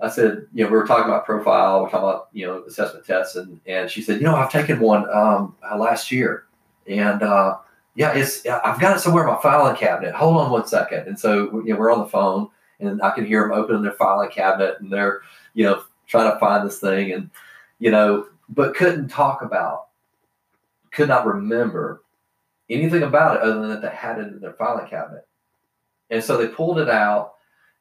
I 0.00 0.08
said, 0.08 0.46
you 0.52 0.64
know, 0.64 0.70
we 0.70 0.76
were 0.76 0.86
talking 0.86 1.04
about 1.04 1.24
profile, 1.24 1.82
we're 1.82 1.90
talking 1.90 2.08
about 2.08 2.28
you 2.32 2.46
know 2.46 2.64
assessment 2.64 3.06
tests, 3.06 3.36
and 3.36 3.60
and 3.66 3.90
she 3.90 4.02
said, 4.02 4.20
you 4.20 4.26
know, 4.26 4.34
I've 4.34 4.52
taken 4.52 4.80
one 4.80 5.08
um, 5.10 5.56
last 5.76 6.10
year, 6.10 6.43
and 6.86 7.22
uh, 7.22 7.58
yeah, 7.94 8.12
it's 8.12 8.44
I've 8.46 8.80
got 8.80 8.96
it 8.96 9.00
somewhere 9.00 9.26
in 9.26 9.32
my 9.32 9.40
filing 9.40 9.76
cabinet. 9.76 10.14
Hold 10.14 10.36
on 10.36 10.50
one 10.50 10.66
second. 10.66 11.06
And 11.06 11.18
so 11.18 11.62
you 11.64 11.72
know, 11.72 11.76
we're 11.76 11.92
on 11.92 12.00
the 12.00 12.06
phone, 12.06 12.48
and 12.80 13.00
I 13.02 13.10
can 13.10 13.24
hear 13.24 13.42
them 13.42 13.52
opening 13.52 13.82
their 13.82 13.92
filing 13.92 14.30
cabinet, 14.30 14.76
and 14.80 14.92
they're 14.92 15.20
you 15.54 15.64
know 15.64 15.84
trying 16.06 16.32
to 16.32 16.38
find 16.38 16.66
this 16.66 16.80
thing, 16.80 17.12
and 17.12 17.30
you 17.78 17.90
know, 17.90 18.28
but 18.48 18.74
couldn't 18.74 19.08
talk 19.08 19.42
about, 19.42 19.88
could 20.90 21.08
not 21.08 21.26
remember 21.26 22.02
anything 22.70 23.02
about 23.02 23.36
it 23.36 23.42
other 23.42 23.60
than 23.60 23.68
that 23.68 23.82
they 23.82 23.94
had 23.94 24.18
it 24.18 24.28
in 24.28 24.40
their 24.40 24.54
filing 24.54 24.88
cabinet. 24.88 25.26
And 26.10 26.22
so 26.22 26.36
they 26.36 26.48
pulled 26.48 26.78
it 26.78 26.88
out, 26.88 27.34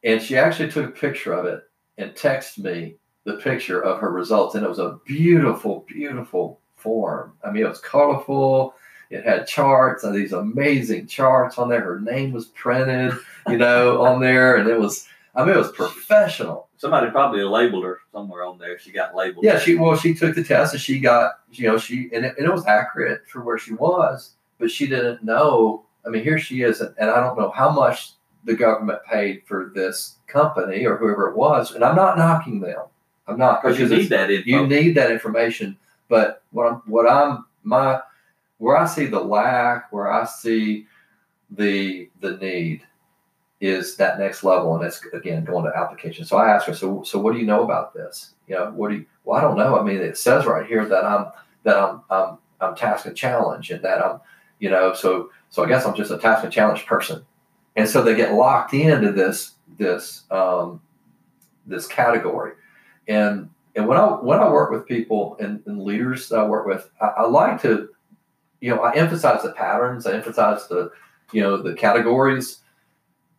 and 0.03 0.21
she 0.21 0.37
actually 0.37 0.71
took 0.71 0.89
a 0.89 0.99
picture 0.99 1.33
of 1.33 1.45
it 1.45 1.63
and 1.97 2.11
texted 2.11 2.59
me 2.59 2.95
the 3.25 3.33
picture 3.33 3.81
of 3.81 3.99
her 3.99 4.11
results, 4.11 4.55
and 4.55 4.65
it 4.65 4.69
was 4.69 4.79
a 4.79 4.99
beautiful, 5.05 5.85
beautiful 5.87 6.59
form. 6.75 7.33
I 7.43 7.51
mean, 7.51 7.65
it 7.65 7.69
was 7.69 7.79
colorful. 7.79 8.75
It 9.09 9.23
had 9.23 9.47
charts 9.47 10.03
and 10.03 10.15
these 10.15 10.33
amazing 10.33 11.07
charts 11.07 11.57
on 11.57 11.69
there. 11.69 11.81
Her 11.81 11.99
name 11.99 12.31
was 12.31 12.47
printed, 12.47 13.13
you 13.47 13.57
know, 13.57 14.01
on 14.05 14.21
there, 14.21 14.57
and 14.57 14.69
it 14.69 14.79
was. 14.79 15.07
I 15.35 15.43
mean, 15.43 15.55
it 15.55 15.57
was 15.57 15.71
professional. 15.71 16.69
Somebody 16.77 17.09
probably 17.09 17.43
labeled 17.43 17.85
her 17.85 18.01
somewhere 18.11 18.45
on 18.45 18.59
there. 18.59 18.77
She 18.77 18.91
got 18.91 19.15
labeled. 19.15 19.43
Yeah, 19.43 19.57
she 19.57 19.75
well, 19.75 19.97
she 19.97 20.13
took 20.13 20.35
the 20.35 20.43
test 20.43 20.73
and 20.73 20.81
she 20.81 20.99
got, 20.99 21.39
you 21.51 21.67
know, 21.67 21.79
she 21.79 22.09
and 22.13 22.23
it, 22.23 22.35
and 22.37 22.45
it 22.45 22.51
was 22.51 22.67
accurate 22.67 23.27
for 23.27 23.41
where 23.41 23.57
she 23.57 23.73
was, 23.73 24.33
but 24.59 24.69
she 24.69 24.85
didn't 24.85 25.23
know. 25.23 25.85
I 26.05 26.09
mean, 26.09 26.23
here 26.23 26.37
she 26.37 26.61
is, 26.61 26.81
and, 26.81 26.93
and 26.99 27.09
I 27.09 27.19
don't 27.19 27.37
know 27.37 27.49
how 27.49 27.71
much 27.71 28.11
the 28.43 28.53
government 28.53 28.99
paid 29.09 29.41
for 29.45 29.71
this 29.73 30.17
company 30.27 30.85
or 30.85 30.97
whoever 30.97 31.29
it 31.29 31.35
was, 31.35 31.71
and 31.71 31.83
I'm 31.83 31.95
not 31.95 32.17
knocking 32.17 32.59
them. 32.59 32.83
I'm 33.27 33.37
not 33.37 33.61
because 33.61 33.79
you 33.79 33.87
need 33.87 34.09
that 34.09 34.29
info. 34.29 34.49
you 34.49 34.67
need 34.67 34.95
that 34.95 35.11
information. 35.11 35.77
But 36.09 36.43
what 36.51 36.67
I'm, 36.67 36.81
what 36.85 37.09
I'm, 37.09 37.45
my, 37.63 37.99
where 38.63 38.77
I 38.77 38.85
see 38.85 39.07
the 39.07 39.19
lack, 39.19 39.91
where 39.91 40.09
I 40.09 40.23
see 40.23 40.87
the 41.51 42.09
the 42.21 42.37
need, 42.37 42.81
is 43.59 43.97
that 43.97 44.19
next 44.19 44.41
level, 44.45 44.73
and 44.75 44.85
it's 44.85 45.05
again 45.07 45.43
going 45.43 45.65
to 45.65 45.77
application. 45.77 46.23
So 46.23 46.37
I 46.37 46.49
asked 46.49 46.67
her, 46.67 46.73
so 46.73 47.03
so 47.03 47.19
what 47.19 47.33
do 47.33 47.39
you 47.39 47.45
know 47.45 47.63
about 47.63 47.93
this? 47.93 48.35
You 48.47 48.55
know, 48.55 48.71
what 48.71 48.89
do 48.89 48.95
you? 48.95 49.05
Well, 49.25 49.37
I 49.37 49.41
don't 49.41 49.57
know. 49.57 49.77
I 49.77 49.83
mean, 49.83 49.97
it 49.97 50.17
says 50.17 50.45
right 50.45 50.65
here 50.65 50.85
that 50.85 51.03
I'm 51.03 51.25
that 51.63 51.77
I'm 51.77 52.01
I'm 52.09 52.37
I'm 52.61 52.73
task 52.73 53.05
and 53.05 53.17
challenge, 53.17 53.69
and 53.69 53.83
that 53.83 54.01
I'm, 54.01 54.21
you 54.59 54.69
know, 54.69 54.93
so 54.93 55.29
so 55.49 55.61
I 55.65 55.67
guess 55.67 55.85
I'm 55.85 55.93
just 55.93 56.11
a 56.11 56.17
task 56.17 56.45
and 56.45 56.53
challenge 56.53 56.85
person, 56.85 57.25
and 57.75 57.87
so 57.87 58.01
they 58.01 58.15
get 58.15 58.33
locked 58.33 58.73
into 58.73 59.11
this 59.11 59.55
this 59.77 60.23
um, 60.31 60.81
this 61.67 61.85
category, 61.85 62.53
and 63.09 63.49
and 63.75 63.89
when 63.89 63.97
I 63.97 64.05
when 64.05 64.39
I 64.39 64.49
work 64.49 64.71
with 64.71 64.87
people 64.87 65.35
and, 65.41 65.61
and 65.65 65.83
leaders 65.83 66.29
that 66.29 66.39
I 66.39 66.45
work 66.45 66.65
with, 66.65 66.89
I, 67.01 67.07
I 67.07 67.27
like 67.27 67.61
to, 67.63 67.89
you 68.63 68.69
know, 68.73 68.81
I 68.81 68.93
emphasize 68.95 69.43
the 69.43 69.51
patterns. 69.51 70.07
I 70.07 70.13
emphasize 70.13 70.69
the, 70.69 70.89
you 71.33 71.41
know, 71.41 71.61
the 71.61 71.73
categories 71.73 72.59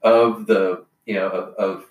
of 0.03 0.47
the, 0.47 0.85
you 1.07 1.15
know, 1.15 1.29
of, 1.29 1.55
of 1.55 1.85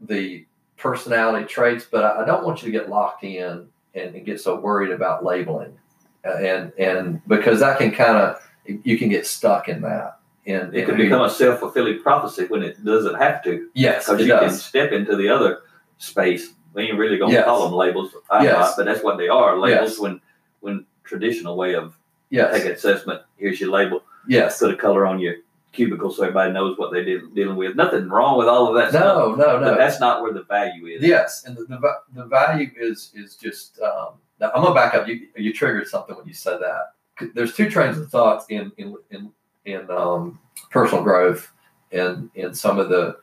the 0.00 0.46
personality 0.76 1.46
traits. 1.46 1.84
But 1.90 2.04
I, 2.04 2.22
I 2.22 2.24
don't 2.24 2.44
want 2.44 2.62
you 2.62 2.70
to 2.70 2.78
get 2.78 2.88
locked 2.88 3.24
in 3.24 3.66
and, 3.96 4.14
and 4.14 4.24
get 4.24 4.40
so 4.40 4.60
worried 4.60 4.92
about 4.92 5.24
labeling, 5.24 5.76
Uh, 6.24 6.36
and 6.36 6.72
and 6.78 7.20
because 7.26 7.58
that 7.58 7.78
can 7.78 7.90
kind 7.90 8.16
of 8.18 8.40
you 8.84 8.96
can 8.96 9.08
get 9.08 9.26
stuck 9.26 9.68
in 9.68 9.80
that. 9.82 10.18
And 10.46 10.72
it 10.72 10.84
could 10.84 10.94
and- 10.94 11.02
become 11.02 11.22
a 11.22 11.30
self 11.30 11.58
fulfilling 11.58 12.00
prophecy 12.02 12.44
when 12.46 12.62
it 12.62 12.84
doesn't 12.84 13.16
have 13.16 13.42
to. 13.44 13.68
yes, 13.74 14.06
Because 14.08 14.24
you 14.24 14.32
can 14.38 14.50
step 14.52 14.92
into 14.92 15.16
the 15.16 15.28
other 15.28 15.62
space. 15.98 16.50
We 16.72 16.84
ain't 16.84 16.98
really 16.98 17.18
gonna 17.18 17.32
Yes. 17.32 17.46
call 17.46 17.64
them 17.64 17.72
labels. 17.72 18.14
I'm 18.30 18.44
Yes. 18.44 18.54
not, 18.54 18.74
but 18.76 18.84
that's 18.86 19.02
what 19.02 19.16
they 19.18 19.28
are. 19.28 19.58
Labels 19.58 19.90
Yes. 19.94 19.98
when 19.98 20.20
when 20.60 20.86
traditional 21.02 21.56
way 21.56 21.74
of 21.74 21.96
Yes, 22.30 22.54
take 22.54 22.64
an 22.66 22.72
assessment. 22.72 23.22
Here's 23.36 23.60
your 23.60 23.70
label. 23.70 24.02
yes. 24.28 24.58
Put 24.58 24.74
a 24.74 24.76
color 24.76 25.06
on 25.06 25.18
your 25.18 25.36
cubicle 25.72 26.10
so 26.10 26.22
everybody 26.22 26.52
knows 26.52 26.78
what 26.78 26.90
they're 26.92 27.04
deal- 27.04 27.28
dealing 27.34 27.56
with. 27.56 27.76
Nothing 27.76 28.08
wrong 28.08 28.38
with 28.38 28.48
all 28.48 28.68
of 28.68 28.74
that 28.76 28.90
stuff. 28.90 29.04
No, 29.04 29.34
no, 29.34 29.58
no. 29.60 29.70
But 29.70 29.76
that's 29.78 30.00
not 30.00 30.22
where 30.22 30.32
the 30.32 30.42
value 30.44 30.86
is. 30.86 31.02
Yes, 31.02 31.44
and 31.44 31.56
the, 31.56 31.64
the, 31.64 31.80
the 32.14 32.24
value 32.24 32.70
is 32.76 33.12
is 33.14 33.36
just. 33.36 33.78
Um, 33.80 34.14
now 34.40 34.50
I'm 34.54 34.62
gonna 34.62 34.74
back 34.74 34.94
up. 34.94 35.06
You 35.06 35.26
you 35.36 35.52
triggered 35.52 35.86
something 35.86 36.16
when 36.16 36.26
you 36.26 36.34
said 36.34 36.58
that. 36.60 36.92
There's 37.34 37.54
two 37.54 37.70
trains 37.70 37.96
of 37.98 38.10
thoughts 38.10 38.46
in 38.48 38.72
in 38.78 38.96
in, 39.10 39.30
in 39.64 39.90
um, 39.90 40.38
personal 40.70 41.02
growth 41.04 41.50
and 41.92 42.28
in 42.34 42.52
some 42.54 42.78
of 42.78 42.88
the 42.88 43.16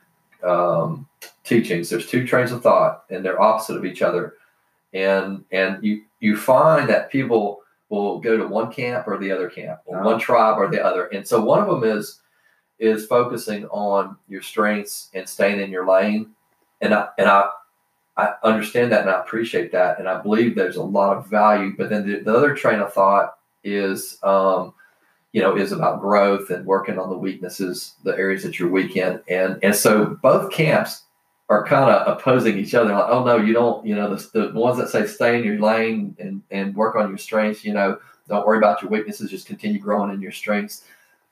um, 0.43 1.07
teachings. 1.43 1.89
There's 1.89 2.07
two 2.07 2.25
trains 2.25 2.51
of 2.51 2.61
thought, 2.63 3.03
and 3.09 3.23
they're 3.23 3.41
opposite 3.41 3.77
of 3.77 3.85
each 3.85 4.01
other. 4.01 4.35
And 4.93 5.43
and 5.51 5.83
you 5.83 6.03
you 6.19 6.37
find 6.37 6.87
that 6.89 7.09
people 7.11 7.62
will 8.01 8.19
go 8.19 8.37
to 8.37 8.47
one 8.47 8.71
camp 8.71 9.07
or 9.07 9.17
the 9.17 9.31
other 9.31 9.49
camp, 9.49 9.79
or 9.85 9.99
Oh. 9.99 10.03
one 10.03 10.19
tribe 10.19 10.57
or 10.57 10.67
the 10.67 10.83
other. 10.83 11.05
And 11.07 11.27
so 11.27 11.41
one 11.41 11.59
of 11.61 11.67
them 11.69 11.83
is 11.97 12.19
is 12.79 13.05
focusing 13.05 13.65
on 13.67 14.17
your 14.27 14.41
strengths 14.41 15.09
and 15.13 15.29
staying 15.29 15.59
in 15.61 15.69
your 15.71 15.87
lane. 15.87 16.31
And 16.81 16.93
I 16.93 17.09
and 17.17 17.29
I 17.29 17.49
I 18.17 18.33
understand 18.43 18.91
that 18.91 19.01
and 19.01 19.09
I 19.09 19.19
appreciate 19.21 19.71
that. 19.71 19.99
And 19.99 20.07
I 20.09 20.21
believe 20.21 20.55
there's 20.55 20.75
a 20.77 20.83
lot 20.83 21.17
of 21.17 21.27
value. 21.27 21.73
But 21.77 21.89
then 21.89 22.05
the, 22.07 22.19
the 22.19 22.33
other 22.35 22.55
train 22.55 22.79
of 22.79 22.93
thought 22.93 23.35
is, 23.63 24.17
um, 24.23 24.73
you 25.31 25.41
know, 25.41 25.55
is 25.57 25.71
about 25.71 25.99
growth 26.01 26.49
and 26.51 26.65
working 26.65 26.99
on 26.99 27.09
the 27.09 27.17
weaknesses, 27.17 27.95
the 28.03 28.15
areas 28.17 28.43
that 28.43 28.59
you're 28.59 28.69
weak 28.69 28.95
in. 28.97 29.19
And, 29.27 29.57
and 29.63 29.75
so 29.75 30.05
both 30.21 30.51
camps 30.51 31.03
are 31.53 31.65
kind 31.65 31.89
of 31.89 32.17
opposing 32.17 32.57
each 32.57 32.73
other. 32.73 32.93
Like, 32.93 33.09
oh 33.09 33.23
no, 33.23 33.37
you 33.37 33.53
don't, 33.53 33.85
you 33.85 33.95
know, 33.95 34.13
the, 34.15 34.51
the 34.51 34.59
ones 34.59 34.77
that 34.77 34.89
say 34.89 35.05
stay 35.05 35.37
in 35.37 35.43
your 35.43 35.59
lane 35.59 36.15
and, 36.19 36.41
and 36.51 36.75
work 36.75 36.95
on 36.95 37.09
your 37.09 37.17
strengths, 37.17 37.63
you 37.63 37.73
know, 37.73 37.97
don't 38.27 38.45
worry 38.45 38.57
about 38.57 38.81
your 38.81 38.89
weaknesses, 38.91 39.29
just 39.29 39.47
continue 39.47 39.79
growing 39.79 40.13
in 40.13 40.21
your 40.21 40.31
strengths. 40.31 40.85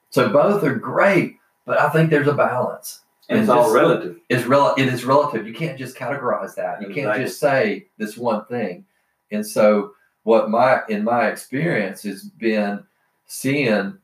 So 0.10 0.30
both 0.30 0.64
are 0.64 0.76
great, 0.76 1.38
but 1.66 1.80
I 1.80 1.90
think 1.90 2.10
there's 2.10 2.28
a 2.28 2.34
balance 2.34 3.02
And 3.30 3.40
it's 3.40 3.50
all 3.50 3.64
just- 3.64 3.76
relative. 3.76 4.18
is 4.30 4.46
rel- 4.46 4.76
it 4.78 4.88
is 4.88 5.06
relative. 5.06 5.48
You 5.48 5.54
can't 5.54 5.78
just 5.78 5.96
categorize 5.98 6.54
that. 6.56 6.82
You 6.82 6.94
can't 6.94 7.16
just 7.18 7.40
say 7.40 7.88
this 7.98 8.18
one 8.18 8.46
thing. 8.46 8.86
And 9.32 9.46
so 9.46 9.94
what 10.24 10.50
my 10.50 10.82
in 10.90 11.04
my 11.04 11.28
experience 11.28 12.04
has 12.04 12.24
been 12.24 12.84
seeing 13.26 13.98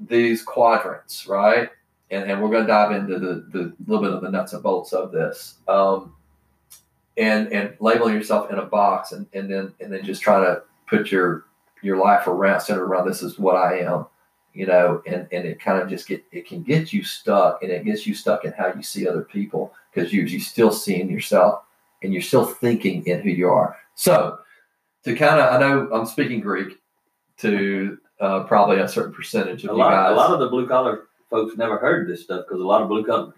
these 0.00 0.42
quadrants, 0.42 1.26
right? 1.26 1.70
And, 2.10 2.30
and 2.30 2.42
we're 2.42 2.50
going 2.50 2.64
to 2.64 2.68
dive 2.68 2.92
into 2.92 3.18
the, 3.18 3.46
the 3.52 3.74
little 3.86 4.02
bit 4.02 4.14
of 4.14 4.22
the 4.22 4.30
nuts 4.30 4.52
and 4.52 4.62
bolts 4.62 4.92
of 4.92 5.12
this. 5.12 5.56
Um, 5.68 6.14
and 7.16 7.52
and 7.52 7.74
labeling 7.80 8.14
yourself 8.14 8.50
in 8.50 8.58
a 8.58 8.64
box 8.64 9.10
and, 9.10 9.26
and 9.32 9.50
then 9.50 9.74
and 9.80 9.92
then 9.92 10.04
just 10.04 10.22
trying 10.22 10.44
to 10.44 10.62
put 10.86 11.10
your 11.10 11.46
your 11.82 11.96
life 11.96 12.28
around 12.28 12.60
centered 12.60 12.84
around 12.84 13.08
this 13.08 13.22
is 13.22 13.40
what 13.40 13.56
I 13.56 13.80
am 13.80 14.06
you 14.58 14.66
know, 14.66 15.00
and, 15.06 15.28
and 15.30 15.46
it 15.46 15.60
kind 15.60 15.80
of 15.80 15.88
just 15.88 16.08
get 16.08 16.24
it 16.32 16.46
can 16.46 16.64
get 16.64 16.92
you 16.92 17.04
stuck 17.04 17.62
and 17.62 17.70
it 17.70 17.84
gets 17.84 18.08
you 18.08 18.14
stuck 18.14 18.44
in 18.44 18.52
how 18.52 18.72
you 18.74 18.82
see 18.82 19.06
other 19.06 19.22
people 19.22 19.72
because 19.94 20.12
you 20.12 20.22
you 20.22 20.40
still 20.40 20.72
seeing 20.72 21.08
yourself 21.08 21.62
and 22.02 22.12
you're 22.12 22.20
still 22.20 22.44
thinking 22.44 23.06
in 23.06 23.20
who 23.20 23.30
you 23.30 23.48
are. 23.48 23.76
So 23.94 24.38
to 25.04 25.14
kind 25.14 25.40
of 25.40 25.54
I 25.54 25.60
know 25.60 25.88
I'm 25.92 26.06
speaking 26.06 26.40
Greek 26.40 26.78
to 27.38 27.98
uh, 28.20 28.44
probably 28.44 28.80
a 28.80 28.88
certain 28.88 29.12
percentage 29.12 29.62
of 29.62 29.70
A 29.70 29.72
you 29.74 29.78
lot, 29.78 29.90
guys. 29.90 30.12
a 30.12 30.16
lot 30.16 30.32
of 30.32 30.40
the 30.40 30.48
blue 30.48 30.66
collar 30.66 31.04
folks 31.30 31.56
never 31.56 31.76
heard 31.78 32.08
this 32.08 32.22
stuff 32.22 32.44
because 32.46 32.60
a 32.60 32.64
lot 32.64 32.82
of 32.82 32.88
blue 32.88 33.04
collar 33.04 33.32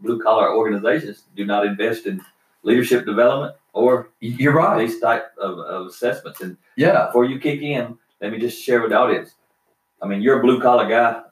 blue 0.00 0.20
collar 0.20 0.54
organizations 0.54 1.24
do 1.36 1.44
not 1.44 1.66
invest 1.66 2.06
in 2.06 2.20
leadership 2.62 3.04
development 3.04 3.54
or 3.72 4.10
you're 4.20 4.52
right. 4.52 4.78
these 4.78 4.98
type 5.00 5.32
of, 5.38 5.58
of 5.58 5.86
assessments. 5.86 6.40
And 6.40 6.56
Yeah. 6.76 7.06
before 7.06 7.24
you 7.24 7.38
kick 7.38 7.62
in, 7.62 7.96
let 8.20 8.32
me 8.32 8.38
just 8.38 8.60
share 8.62 8.80
with 8.80 8.90
the 8.90 8.96
audience. 8.98 9.34
I 10.02 10.06
mean, 10.06 10.22
you're 10.22 10.38
a 10.40 10.42
blue 10.42 10.60
collar 10.60 10.88
guy. 10.88 11.22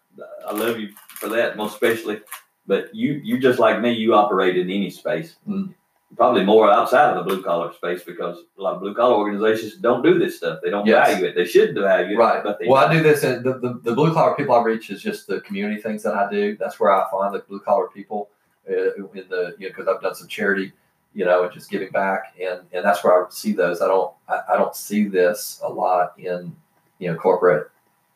I 0.46 0.52
love 0.52 0.78
you 0.78 0.90
for 1.08 1.28
that, 1.30 1.56
most 1.56 1.74
especially. 1.74 2.20
But 2.66 2.94
you, 2.94 3.20
you 3.24 3.38
just 3.38 3.58
like 3.58 3.80
me, 3.80 3.92
you 3.92 4.14
operate 4.14 4.56
in 4.58 4.70
any 4.70 4.90
space. 4.90 5.36
Mm. 5.48 5.74
Probably 6.16 6.42
more 6.44 6.70
outside 6.70 7.10
of 7.10 7.16
the 7.16 7.22
blue 7.22 7.42
collar 7.42 7.72
space 7.74 8.02
because 8.02 8.38
a 8.58 8.62
lot 8.62 8.74
of 8.76 8.80
blue 8.80 8.94
collar 8.94 9.14
organizations 9.16 9.76
don't 9.76 10.02
do 10.02 10.18
this 10.18 10.38
stuff. 10.38 10.60
They 10.64 10.70
don't 10.70 10.86
Yes. 10.86 11.10
value 11.12 11.26
it. 11.26 11.34
They 11.34 11.44
shouldn't 11.44 11.78
value 11.78 12.16
it, 12.16 12.18
Right. 12.18 12.42
but 12.42 12.58
they 12.58 12.66
Well, 12.66 12.82
I 12.82 12.92
do 12.92 13.02
this. 13.02 13.22
And 13.24 13.44
the, 13.44 13.58
the, 13.58 13.78
the 13.82 13.94
blue 13.94 14.14
collar 14.14 14.34
people 14.34 14.54
I 14.54 14.62
reach 14.62 14.88
is 14.90 15.02
just 15.02 15.26
the 15.26 15.40
community 15.42 15.80
things 15.82 16.02
that 16.04 16.14
I 16.14 16.30
do. 16.30 16.56
That's 16.56 16.80
where 16.80 16.90
I 16.90 17.08
find 17.10 17.34
the 17.34 17.40
blue 17.40 17.60
collar 17.60 17.88
people 17.88 18.30
uh, 18.68 18.94
in 18.94 19.28
the 19.28 19.54
you 19.58 19.68
know 19.68 19.74
because 19.76 19.86
I've 19.86 20.00
done 20.00 20.14
some 20.14 20.28
charity, 20.28 20.72
you 21.14 21.24
know, 21.26 21.44
and 21.44 21.52
just 21.52 21.70
giving 21.70 21.90
back, 21.90 22.34
and 22.42 22.60
and 22.72 22.84
that's 22.84 23.04
where 23.04 23.26
I 23.26 23.28
see 23.30 23.52
those. 23.52 23.80
I 23.82 23.86
don't 23.88 24.12
I, 24.28 24.40
I 24.54 24.56
don't 24.56 24.74
see 24.74 25.08
this 25.08 25.60
a 25.62 25.68
lot 25.68 26.14
in 26.18 26.56
you 26.98 27.12
know 27.12 27.18
corporate, 27.18 27.70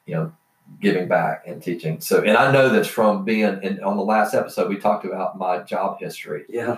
you 0.07 0.15
know, 0.15 0.33
giving 0.81 1.09
back 1.09 1.45
and 1.47 1.63
teaching. 1.63 2.01
So 2.01 2.23
and 2.23 2.37
I 2.39 2.51
know 2.53 2.69
this 2.71 2.87
from 2.89 3.25
being 3.25 3.63
in 3.63 3.83
on 3.85 3.97
the 3.99 4.03
last 4.05 4.33
episode 4.35 4.69
we 4.71 4.77
talked 4.79 5.05
about 5.05 5.39
my 5.39 5.59
job 5.59 5.99
history. 6.01 6.45
Yeah, 6.49 6.77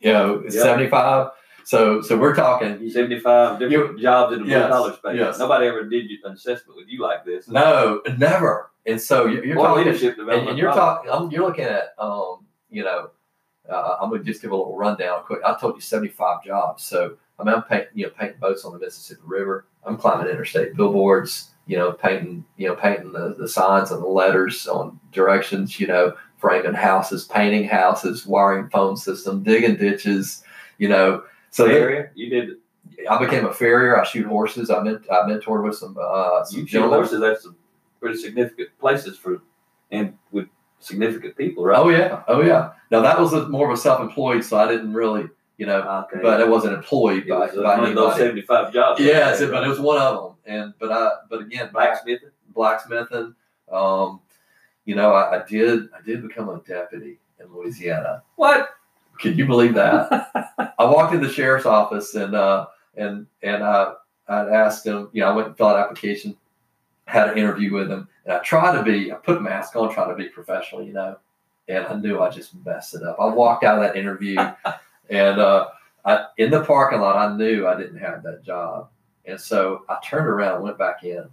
You 0.00 0.12
know, 0.12 0.48
seventy 0.48 0.88
five. 0.88 1.30
So 1.64 2.00
so 2.00 2.16
we're 2.16 2.34
talking. 2.34 2.88
75 2.88 3.58
different 3.58 4.00
jobs 4.00 4.32
in 4.32 4.38
the 4.38 4.44
blue 4.46 4.54
Yes, 4.54 4.70
collar 4.70 4.92
space. 4.94 5.16
yes. 5.16 5.38
Nobody 5.38 5.66
ever 5.66 5.84
did 5.84 6.06
an 6.24 6.32
assessment 6.32 6.76
with 6.78 6.88
you 6.88 7.02
like 7.02 7.24
this. 7.26 7.46
No, 7.48 8.00
never. 8.16 8.70
And 8.86 8.98
so 8.98 9.26
you're, 9.26 9.44
you're 9.44 9.56
talking 9.56 9.84
leadership 9.84 10.16
development. 10.16 10.48
and 10.50 10.58
you're 10.58 10.72
talking. 10.72 11.10
I'm, 11.10 11.30
you're 11.30 11.46
looking 11.46 11.64
at, 11.66 11.94
um, 11.98 12.46
you 12.70 12.84
know, 12.84 13.10
uh, 13.68 13.96
I'm 14.00 14.08
gonna 14.10 14.24
just 14.24 14.40
give 14.40 14.50
a 14.50 14.56
little 14.56 14.76
rundown 14.78 15.24
quick. 15.24 15.40
I 15.44 15.58
told 15.60 15.74
you 15.74 15.82
75 15.82 16.42
jobs. 16.42 16.84
So 16.84 17.16
I 17.38 17.44
mean, 17.44 17.54
I'm 17.54 17.62
painting, 17.64 17.88
you 17.94 18.06
know, 18.06 18.12
painting 18.18 18.40
boats 18.40 18.64
on 18.64 18.72
the 18.72 18.78
Mississippi 18.78 19.20
River. 19.26 19.66
I'm 19.84 19.98
climbing 19.98 20.28
interstate 20.28 20.74
billboards. 20.74 21.50
you 21.66 21.76
know, 21.76 21.92
painting, 21.92 22.46
you 22.56 22.66
know, 22.66 22.74
painting 22.76 23.12
the, 23.12 23.34
the 23.38 23.46
signs 23.46 23.90
and 23.90 24.02
the 24.02 24.06
letters 24.06 24.66
on 24.66 24.98
directions, 25.12 25.78
you 25.78 25.86
know, 25.86 26.14
framing 26.38 26.74
houses, 26.74 27.24
painting 27.24 27.68
houses, 27.68 28.26
wiring 28.26 28.68
phone 28.70 28.96
system, 28.96 29.42
digging 29.42 29.76
ditches, 29.76 30.42
you 30.78 30.88
know. 30.88 31.22
So 31.50 31.66
area 31.66 32.10
you 32.14 32.30
did 32.30 32.56
I 33.10 33.18
became 33.18 33.44
a 33.44 33.52
farrier. 33.52 34.00
I 34.00 34.04
shoot 34.04 34.26
horses. 34.26 34.70
I 34.70 34.82
ment- 34.82 35.06
I 35.10 35.28
mentored 35.28 35.64
with 35.64 35.76
some 35.76 35.96
uh, 36.00 36.44
some 36.44 36.60
you 36.60 36.66
shoot 36.66 36.82
horses. 36.82 37.20
That's 37.20 37.42
some 37.42 37.56
pretty 38.00 38.18
significant 38.18 38.70
places 38.78 39.16
for 39.18 39.42
and 39.90 40.16
with 40.32 40.48
significant 40.80 41.36
people, 41.36 41.64
right? 41.64 41.78
Oh 41.78 41.88
yeah, 41.88 42.22
oh 42.28 42.42
yeah. 42.42 42.72
Now 42.90 43.00
that 43.02 43.18
was 43.18 43.32
a, 43.32 43.48
more 43.48 43.70
of 43.70 43.76
a 43.76 43.80
self-employed, 43.80 44.44
so 44.44 44.58
I 44.58 44.68
didn't 44.68 44.94
really, 44.94 45.28
you 45.56 45.66
know, 45.66 46.06
okay. 46.12 46.20
but 46.22 46.40
I 46.40 46.44
wasn't 46.44 46.74
employed 46.74 47.24
it 47.24 47.28
by, 47.28 47.46
was 47.46 47.54
by 47.54 47.78
one 47.78 47.88
of 47.90 47.94
those 47.94 48.16
seventy-five 48.16 48.72
jobs. 48.72 49.00
Yes, 49.00 49.40
but 49.40 49.64
it 49.64 49.68
was 49.68 49.80
one 49.80 49.98
of 50.00 50.22
them. 50.22 50.34
And 50.46 50.74
but 50.78 50.92
I, 50.92 51.10
but 51.28 51.40
again, 51.40 51.70
blacksmithing, 51.72 52.30
blacksmithing. 52.54 53.34
Um, 53.70 54.20
you 54.88 54.94
know, 54.94 55.12
I, 55.12 55.42
I 55.42 55.44
did 55.46 55.90
I 55.94 56.00
did 56.00 56.26
become 56.26 56.48
a 56.48 56.62
deputy 56.66 57.18
in 57.38 57.54
Louisiana. 57.54 58.22
What? 58.36 58.70
Can 59.20 59.36
you 59.36 59.44
believe 59.44 59.74
that? 59.74 60.30
I 60.78 60.84
walked 60.86 61.12
in 61.12 61.20
the 61.20 61.28
sheriff's 61.28 61.66
office 61.66 62.14
and 62.14 62.34
uh, 62.34 62.68
and 62.96 63.26
and 63.42 63.62
uh, 63.62 63.96
I 64.28 64.48
asked 64.48 64.86
him. 64.86 65.10
You 65.12 65.20
know, 65.20 65.28
I 65.28 65.34
went 65.34 65.48
and 65.48 65.56
filled 65.58 65.72
out 65.72 65.76
an 65.76 65.82
application, 65.82 66.34
had 67.04 67.28
an 67.28 67.36
interview 67.36 67.74
with 67.74 67.90
him, 67.90 68.08
and 68.24 68.32
I 68.32 68.38
tried 68.38 68.78
to 68.78 68.82
be. 68.82 69.12
I 69.12 69.16
put 69.16 69.36
a 69.36 69.40
mask 69.40 69.76
on, 69.76 69.92
trying 69.92 70.08
to 70.08 70.16
be 70.16 70.30
professional. 70.30 70.82
You 70.82 70.94
know, 70.94 71.18
and 71.68 71.84
I 71.84 71.94
knew 71.96 72.22
I 72.22 72.30
just 72.30 72.54
messed 72.64 72.94
it 72.94 73.02
up. 73.02 73.18
I 73.20 73.26
walked 73.26 73.64
out 73.64 73.76
of 73.76 73.84
that 73.84 73.94
interview, 73.94 74.38
and 75.10 75.38
uh, 75.38 75.68
I, 76.06 76.28
in 76.38 76.50
the 76.50 76.64
parking 76.64 77.00
lot, 77.00 77.16
I 77.16 77.36
knew 77.36 77.66
I 77.66 77.76
didn't 77.76 77.98
have 77.98 78.22
that 78.22 78.42
job, 78.42 78.88
and 79.26 79.38
so 79.38 79.84
I 79.90 79.98
turned 80.02 80.28
around, 80.28 80.62
went 80.62 80.78
back 80.78 81.04
in, 81.04 81.28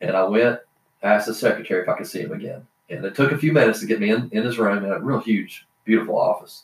and 0.00 0.16
I 0.16 0.24
went 0.24 0.58
asked 1.04 1.28
the 1.28 1.34
secretary 1.34 1.82
if 1.82 1.88
I 1.88 1.96
could 1.96 2.08
see 2.08 2.22
him 2.22 2.32
again. 2.32 2.66
And 2.90 3.04
it 3.04 3.14
took 3.14 3.32
a 3.32 3.38
few 3.38 3.52
minutes 3.52 3.80
to 3.80 3.86
get 3.86 4.00
me 4.00 4.10
in, 4.10 4.28
in 4.32 4.44
his 4.44 4.58
room 4.58 4.84
in 4.84 4.90
a 4.90 4.98
real 5.00 5.20
huge, 5.20 5.66
beautiful 5.84 6.18
office. 6.18 6.62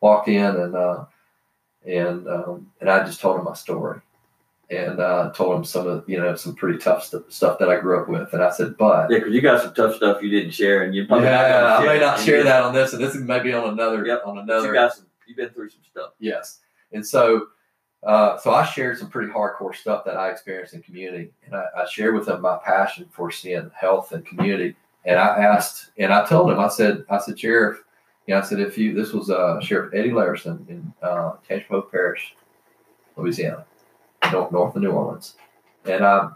Walked 0.00 0.28
in 0.28 0.44
and 0.44 0.74
uh, 0.74 1.04
and 1.86 2.26
um, 2.28 2.70
and 2.80 2.90
I 2.90 3.04
just 3.04 3.20
told 3.20 3.38
him 3.38 3.44
my 3.44 3.54
story, 3.54 4.00
and 4.70 5.00
uh, 5.00 5.30
told 5.32 5.56
him 5.56 5.64
some 5.64 5.86
of 5.86 6.08
you 6.08 6.18
know 6.18 6.34
some 6.34 6.54
pretty 6.54 6.78
tough 6.78 7.04
st- 7.04 7.32
stuff 7.32 7.58
that 7.58 7.68
I 7.70 7.80
grew 7.80 8.00
up 8.00 8.08
with. 8.08 8.32
And 8.32 8.42
I 8.42 8.50
said, 8.50 8.76
but 8.76 9.10
Yeah, 9.10 9.18
because 9.18 9.32
you 9.34 9.40
got 9.40 9.62
some 9.62 9.74
tough 9.74 9.96
stuff 9.96 10.22
you 10.22 10.30
didn't 10.30 10.52
share, 10.52 10.82
and 10.82 10.94
you 10.94 11.06
probably 11.06 11.26
not 11.26 11.48
yeah, 11.48 11.76
I 11.78 11.86
may 11.86 11.98
not 12.00 12.20
share 12.20 12.42
that 12.44 12.62
on 12.62 12.74
this, 12.74 12.92
and 12.92 13.02
this 13.02 13.14
is 13.14 13.22
maybe 13.22 13.52
on 13.52 13.70
another 13.70 14.04
Yep. 14.04 14.22
on 14.26 14.38
another 14.38 14.68
You 14.68 14.74
got 14.74 14.94
some. 14.94 15.06
You've 15.26 15.36
been 15.36 15.50
through 15.50 15.70
some 15.70 15.80
stuff. 15.90 16.10
Yes. 16.20 16.60
And 16.92 17.04
so, 17.04 17.48
uh, 18.04 18.38
so 18.38 18.52
I 18.54 18.64
shared 18.64 18.96
some 18.98 19.08
pretty 19.08 19.32
hardcore 19.32 19.74
stuff 19.74 20.04
that 20.04 20.16
I 20.16 20.30
experienced 20.30 20.74
in 20.74 20.82
community, 20.82 21.32
and 21.44 21.54
I, 21.56 21.64
I 21.78 21.86
shared 21.86 22.14
with 22.14 22.26
them 22.26 22.42
my 22.42 22.58
passion 22.64 23.08
for 23.10 23.30
seeing 23.30 23.70
health 23.74 24.12
and 24.12 24.24
community. 24.24 24.76
And 25.06 25.18
I 25.18 25.38
asked, 25.38 25.92
and 25.98 26.12
I 26.12 26.26
told 26.26 26.50
him, 26.50 26.58
I 26.58 26.68
said, 26.68 27.04
I 27.08 27.18
said, 27.18 27.38
Sheriff, 27.38 27.78
you 28.26 28.34
know, 28.34 28.40
I 28.40 28.44
said, 28.44 28.60
if 28.60 28.76
you, 28.76 28.92
this 28.92 29.12
was 29.12 29.30
uh, 29.30 29.60
Sheriff 29.60 29.94
Eddie 29.94 30.10
Larson 30.10 30.66
in 30.68 30.92
uh, 31.00 31.32
Tangipahoa 31.48 31.90
Parish, 31.90 32.34
Louisiana, 33.16 33.64
north, 34.32 34.52
north 34.52 34.76
of 34.76 34.82
New 34.82 34.90
Orleans, 34.90 35.36
and 35.84 36.04
I, 36.04 36.28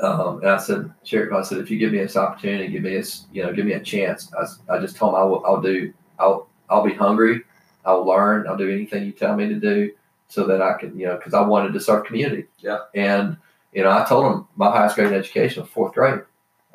um, 0.00 0.38
and 0.38 0.48
I 0.48 0.58
said, 0.58 0.92
Sheriff, 1.02 1.34
I 1.34 1.42
said, 1.42 1.58
if 1.58 1.70
you 1.70 1.78
give 1.78 1.92
me 1.92 1.98
this 1.98 2.16
opportunity, 2.16 2.68
give 2.68 2.84
me 2.84 2.90
this, 2.90 3.26
you 3.32 3.42
know, 3.42 3.52
give 3.52 3.66
me 3.66 3.72
a 3.72 3.80
chance. 3.80 4.32
I, 4.32 4.76
I 4.76 4.78
just 4.78 4.96
told 4.96 5.14
him 5.14 5.20
I 5.20 5.24
will, 5.24 5.44
I'll 5.44 5.60
do, 5.60 5.92
I'll, 6.20 6.48
I'll 6.70 6.84
be 6.84 6.94
hungry. 6.94 7.42
I'll 7.84 8.06
learn. 8.06 8.46
I'll 8.46 8.56
do 8.56 8.70
anything 8.70 9.04
you 9.04 9.10
tell 9.10 9.34
me 9.34 9.48
to 9.48 9.56
do 9.56 9.90
so 10.28 10.46
that 10.46 10.62
I 10.62 10.74
can, 10.74 10.96
you 10.96 11.06
know, 11.06 11.16
because 11.16 11.34
I 11.34 11.40
wanted 11.40 11.72
to 11.72 11.80
serve 11.80 12.06
community. 12.06 12.46
Yeah. 12.58 12.78
And, 12.94 13.36
you 13.72 13.82
know, 13.82 13.90
I 13.90 14.04
told 14.08 14.32
him 14.32 14.46
my 14.54 14.70
highest 14.70 14.94
grade 14.94 15.08
in 15.08 15.14
education 15.14 15.62
was 15.62 15.70
fourth 15.70 15.94
grade. 15.94 16.20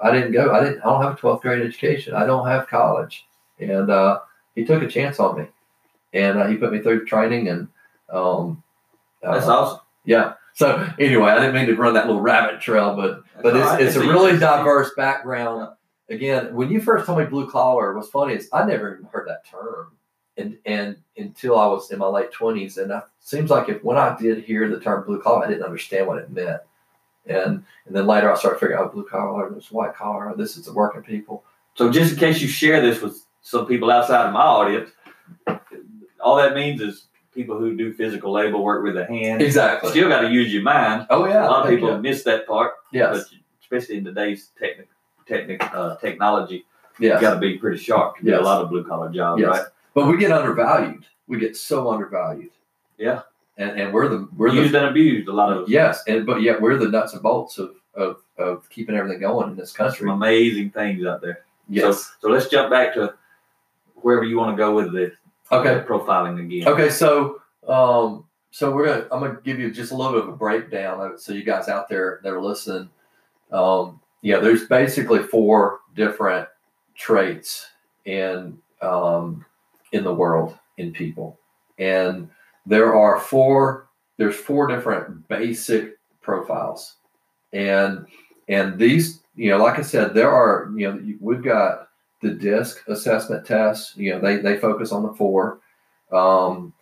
I 0.01 0.11
didn't 0.11 0.31
go, 0.31 0.53
I 0.53 0.63
didn't, 0.63 0.81
I 0.81 0.85
don't 0.85 1.01
have 1.01 1.13
a 1.13 1.17
12th 1.17 1.41
grade 1.41 1.61
education. 1.65 2.13
I 2.13 2.25
don't 2.25 2.47
have 2.47 2.67
college. 2.67 3.25
And 3.59 3.89
uh, 3.89 4.19
he 4.55 4.65
took 4.65 4.83
a 4.83 4.87
chance 4.87 5.19
on 5.19 5.39
me. 5.39 5.47
And 6.13 6.37
uh, 6.37 6.47
he 6.47 6.55
put 6.55 6.71
me 6.71 6.79
through 6.79 7.05
training 7.05 7.49
and, 7.49 7.67
um, 8.09 8.63
That's 9.21 9.47
uh, 9.47 9.57
awesome. 9.57 9.79
yeah. 10.05 10.33
So 10.53 10.89
anyway, 10.97 11.31
I 11.31 11.39
didn't 11.39 11.53
mean 11.53 11.67
to 11.67 11.75
run 11.75 11.93
that 11.93 12.07
little 12.07 12.21
rabbit 12.21 12.61
trail, 12.61 12.95
but 12.95 13.21
That's 13.35 13.43
but 13.43 13.55
it's, 13.55 13.65
right. 13.65 13.81
it's 13.81 13.95
a 13.95 13.99
really 13.99 14.39
diverse 14.39 14.91
background. 14.95 15.69
Again, 16.09 16.55
when 16.55 16.71
you 16.71 16.81
first 16.81 17.05
told 17.05 17.19
me 17.19 17.25
blue 17.25 17.49
collar, 17.49 17.93
what's 17.93 18.09
funny 18.09 18.33
is 18.33 18.49
I 18.53 18.65
never 18.65 18.95
even 18.95 19.05
heard 19.11 19.27
that 19.27 19.45
term, 19.45 19.91
and 20.37 20.57
and 20.65 20.95
until 21.17 21.59
I 21.59 21.67
was 21.67 21.91
in 21.91 21.99
my 21.99 22.07
late 22.07 22.31
twenties, 22.31 22.77
and 22.77 22.91
it 22.91 23.03
seems 23.19 23.51
like 23.51 23.69
if 23.69 23.83
when 23.83 23.97
I 23.97 24.17
did 24.17 24.43
hear 24.45 24.67
the 24.69 24.79
term 24.79 25.05
blue 25.05 25.21
collar, 25.21 25.45
I 25.45 25.49
didn't 25.49 25.65
understand 25.65 26.07
what 26.07 26.17
it 26.17 26.31
meant, 26.31 26.61
and 27.29 27.63
and 27.85 27.95
then 27.95 28.05
later 28.07 28.31
I 28.31 28.35
started 28.37 28.59
figuring 28.59 28.81
out 28.81 28.93
blue 28.93 29.05
collar, 29.05 29.49
this 29.49 29.71
white 29.71 29.93
collar, 29.95 30.33
this 30.35 30.57
is 30.57 30.65
the 30.65 30.73
working 30.73 31.01
people. 31.03 31.43
So 31.75 31.91
just 31.91 32.13
in 32.13 32.19
case 32.19 32.41
you 32.41 32.47
share 32.47 32.81
this 32.81 33.01
with 33.01 33.23
some 33.41 33.65
people 33.65 33.91
outside 33.91 34.25
of 34.27 34.33
my 34.33 34.41
audience, 34.41 34.89
all 36.19 36.35
that 36.37 36.55
means 36.55 36.81
is 36.81 37.05
people 37.33 37.57
who 37.57 37.75
do 37.77 37.93
physical 37.93 38.31
labor 38.31 38.57
work 38.57 38.83
with 38.83 38.95
their 38.95 39.05
hands. 39.05 39.43
Exactly. 39.43 39.91
Still 39.91 40.09
got 40.09 40.21
to 40.21 40.29
use 40.31 40.51
your 40.51 40.63
mind. 40.63 41.05
Oh 41.09 41.25
yeah. 41.27 41.45
a 41.45 41.49
lot 41.49 41.63
of 41.65 41.69
people 41.69 41.97
miss 41.99 42.23
that 42.23 42.47
part, 42.47 42.73
Yes. 42.91 43.15
but 43.29 43.37
especially 43.61 43.97
in 43.97 44.03
today's 44.03 44.51
technic, 44.59 44.87
technic, 45.27 45.63
uh, 45.73 45.95
technology, 45.97 46.65
Yes. 46.99 47.21
you 47.21 47.27
got 47.27 47.35
to 47.35 47.39
be 47.39 47.57
pretty 47.59 47.77
sharp 47.77 48.17
to 48.17 48.23
do 48.23 48.31
Yes. 48.31 48.39
a 48.41 48.43
lot 48.43 48.61
of 48.63 48.69
blue 48.69 48.83
collar 48.83 49.09
jobs, 49.11 49.39
Yes. 49.39 49.49
right? 49.49 49.65
But 49.93 50.07
we 50.07 50.17
get 50.17 50.31
undervalued. 50.31 51.05
We 51.27 51.37
get 51.37 51.55
so 51.55 51.91
undervalued. 51.91 52.49
Yeah. 52.97 53.21
And 53.57 53.79
and 53.79 53.93
we're 53.93 54.07
the 54.07 54.27
we're 54.37 54.51
the 54.51 54.57
Used 54.57 54.75
and 54.75 54.85
abused 54.85 55.27
a 55.27 55.33
lot 55.33 55.51
of. 55.51 55.67
Yes, 55.69 56.03
and 56.07 56.25
but 56.25 56.41
yet 56.41 56.61
we're 56.61 56.77
the 56.77 56.89
nuts 56.89 57.13
and 57.13 57.23
bolts 57.23 57.57
of 57.57 57.75
of, 57.95 58.17
of 58.37 58.69
keeping 58.69 58.95
everything 58.95 59.19
going 59.19 59.49
in 59.49 59.55
this 59.55 59.71
Some 59.71 59.87
country. 59.87 60.09
amazing 60.11 60.69
things 60.69 61.05
out 61.05 61.21
there. 61.21 61.39
Yes. 61.67 62.15
So 62.21 62.29
let's 62.29 62.47
jump 62.49 62.69
back 62.69 62.93
to 62.93 63.15
wherever 63.95 64.23
you 64.23 64.37
want 64.37 64.55
to 64.55 64.57
go 64.57 64.75
with 64.75 64.93
this. 64.93 65.13
Okay. 65.51 65.83
profiling 65.87 66.39
again. 66.39 66.67
Okay. 66.67 66.89
So 66.89 67.41
um 67.67 68.25
so 68.51 68.71
we're 68.71 68.85
gonna 68.85 69.07
I'm 69.11 69.21
gonna 69.21 69.39
give 69.43 69.59
you 69.59 69.71
just 69.71 69.91
a 69.91 69.95
little 69.95 70.13
bit 70.13 70.23
of 70.23 70.29
a 70.29 70.37
breakdown 70.37 71.01
of 71.01 71.13
it 71.13 71.19
so 71.19 71.33
you 71.33 71.43
guys 71.43 71.67
out 71.67 71.89
there 71.89 72.19
that 72.23 72.31
are 72.31 72.41
listening. 72.41 72.89
Um 73.51 73.99
yeah, 74.21 74.39
there's 74.39 74.67
basically 74.67 75.23
four 75.23 75.79
different 75.95 76.47
traits 76.95 77.67
in 78.05 78.57
um 78.81 79.43
in 79.93 80.03
the 80.03 80.13
world 80.13 80.57
in 80.77 80.91
people. 80.91 81.39
And 81.79 82.29
there 82.67 82.95
are 82.95 83.19
four 83.19 83.87
there's 84.17 84.35
four 84.35 84.67
different 84.67 85.27
basic 85.27 85.97
profiles. 86.21 86.95
And 87.53 88.05
and 88.49 88.77
these, 88.77 89.21
you 89.35 89.49
know, 89.49 89.57
like 89.57 89.79
I 89.79 89.81
said, 89.81 90.13
there 90.13 90.31
are, 90.31 90.71
you 90.75 90.91
know, 90.91 91.15
we've 91.19 91.43
got 91.43 91.89
the 92.21 92.31
DISC 92.31 92.87
assessment 92.87 93.45
tests. 93.45 93.93
You 93.95 94.13
know, 94.13 94.19
they 94.19 94.37
they 94.37 94.57
focus 94.57 94.91
on 94.91 95.03
the 95.03 95.13
four. 95.13 95.59
Um, 96.11 96.73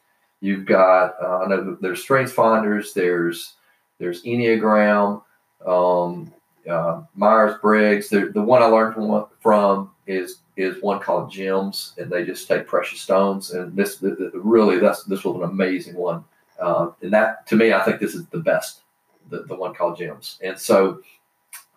you've 0.41 0.65
got 0.65 1.15
uh, 1.21 1.39
I 1.39 1.47
know 1.47 1.77
there's 1.81 2.01
strengths 2.01 2.33
finders. 2.33 2.93
There's 2.93 3.53
there's 3.99 4.23
Enneagram, 4.23 5.21
um, 5.65 6.33
uh, 6.69 7.01
Myers 7.15 7.57
Briggs. 7.61 8.09
The 8.09 8.31
the 8.33 8.41
one 8.41 8.61
I 8.61 8.65
learned 8.65 8.95
from 8.95 9.27
from 9.39 9.91
is 10.07 10.39
is 10.57 10.81
one 10.81 10.99
called 10.99 11.31
Gems, 11.31 11.93
and 11.97 12.11
they 12.11 12.25
just 12.25 12.47
take 12.47 12.67
precious 12.67 13.01
stones. 13.01 13.51
And 13.51 13.75
this 13.75 14.03
really 14.33 14.79
that's 14.79 15.03
this 15.03 15.23
was 15.23 15.35
an 15.35 15.43
amazing 15.43 15.95
one. 15.95 16.23
Uh, 16.59 16.91
and 17.01 17.13
that 17.13 17.45
to 17.47 17.55
me, 17.55 17.73
I 17.73 17.83
think 17.83 17.99
this 17.99 18.15
is 18.15 18.25
the 18.27 18.39
best, 18.39 18.81
the, 19.29 19.43
the 19.43 19.55
one 19.55 19.73
called 19.73 19.97
Gems. 19.97 20.39
And 20.41 20.57
so, 20.57 21.01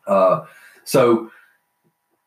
uh, 0.06 0.44
so 0.84 1.30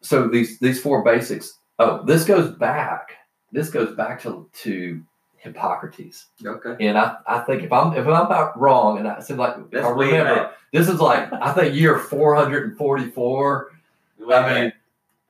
so 0.01 0.27
these 0.27 0.59
these 0.59 0.81
four 0.81 1.03
basics. 1.03 1.59
Oh, 1.79 2.03
this 2.03 2.25
goes 2.25 2.51
back. 2.51 3.13
This 3.51 3.69
goes 3.69 3.95
back 3.95 4.21
to 4.23 4.49
to 4.63 5.01
Hippocrates. 5.37 6.27
Okay. 6.45 6.75
And 6.85 6.97
I, 6.97 7.17
I 7.25 7.39
think 7.39 7.63
if 7.63 7.71
I'm 7.71 7.93
if 7.93 8.05
I'm 8.05 8.29
not 8.29 8.59
wrong, 8.59 8.99
and 8.99 9.07
I 9.07 9.19
said 9.19 9.37
like 9.37 9.55
I 9.73 9.89
remember, 9.89 10.51
this 10.71 10.87
is 10.89 10.99
like 10.99 11.31
I 11.33 11.53
think 11.53 11.75
year 11.75 11.97
444. 11.97 13.71
Way 14.19 14.35
I 14.35 14.61
mean, 14.61 14.73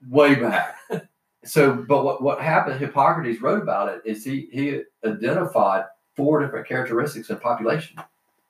way 0.10 0.36
back. 0.36 0.78
so, 1.44 1.74
but 1.74 2.04
what 2.04 2.22
what 2.22 2.42
happened? 2.42 2.80
Hippocrates 2.80 3.42
wrote 3.42 3.62
about 3.62 3.90
it. 3.90 4.02
Is 4.06 4.24
he 4.24 4.48
he 4.52 4.82
identified 5.06 5.86
four 6.16 6.42
different 6.42 6.68
characteristics 6.68 7.30
in 7.30 7.38
population, 7.38 7.98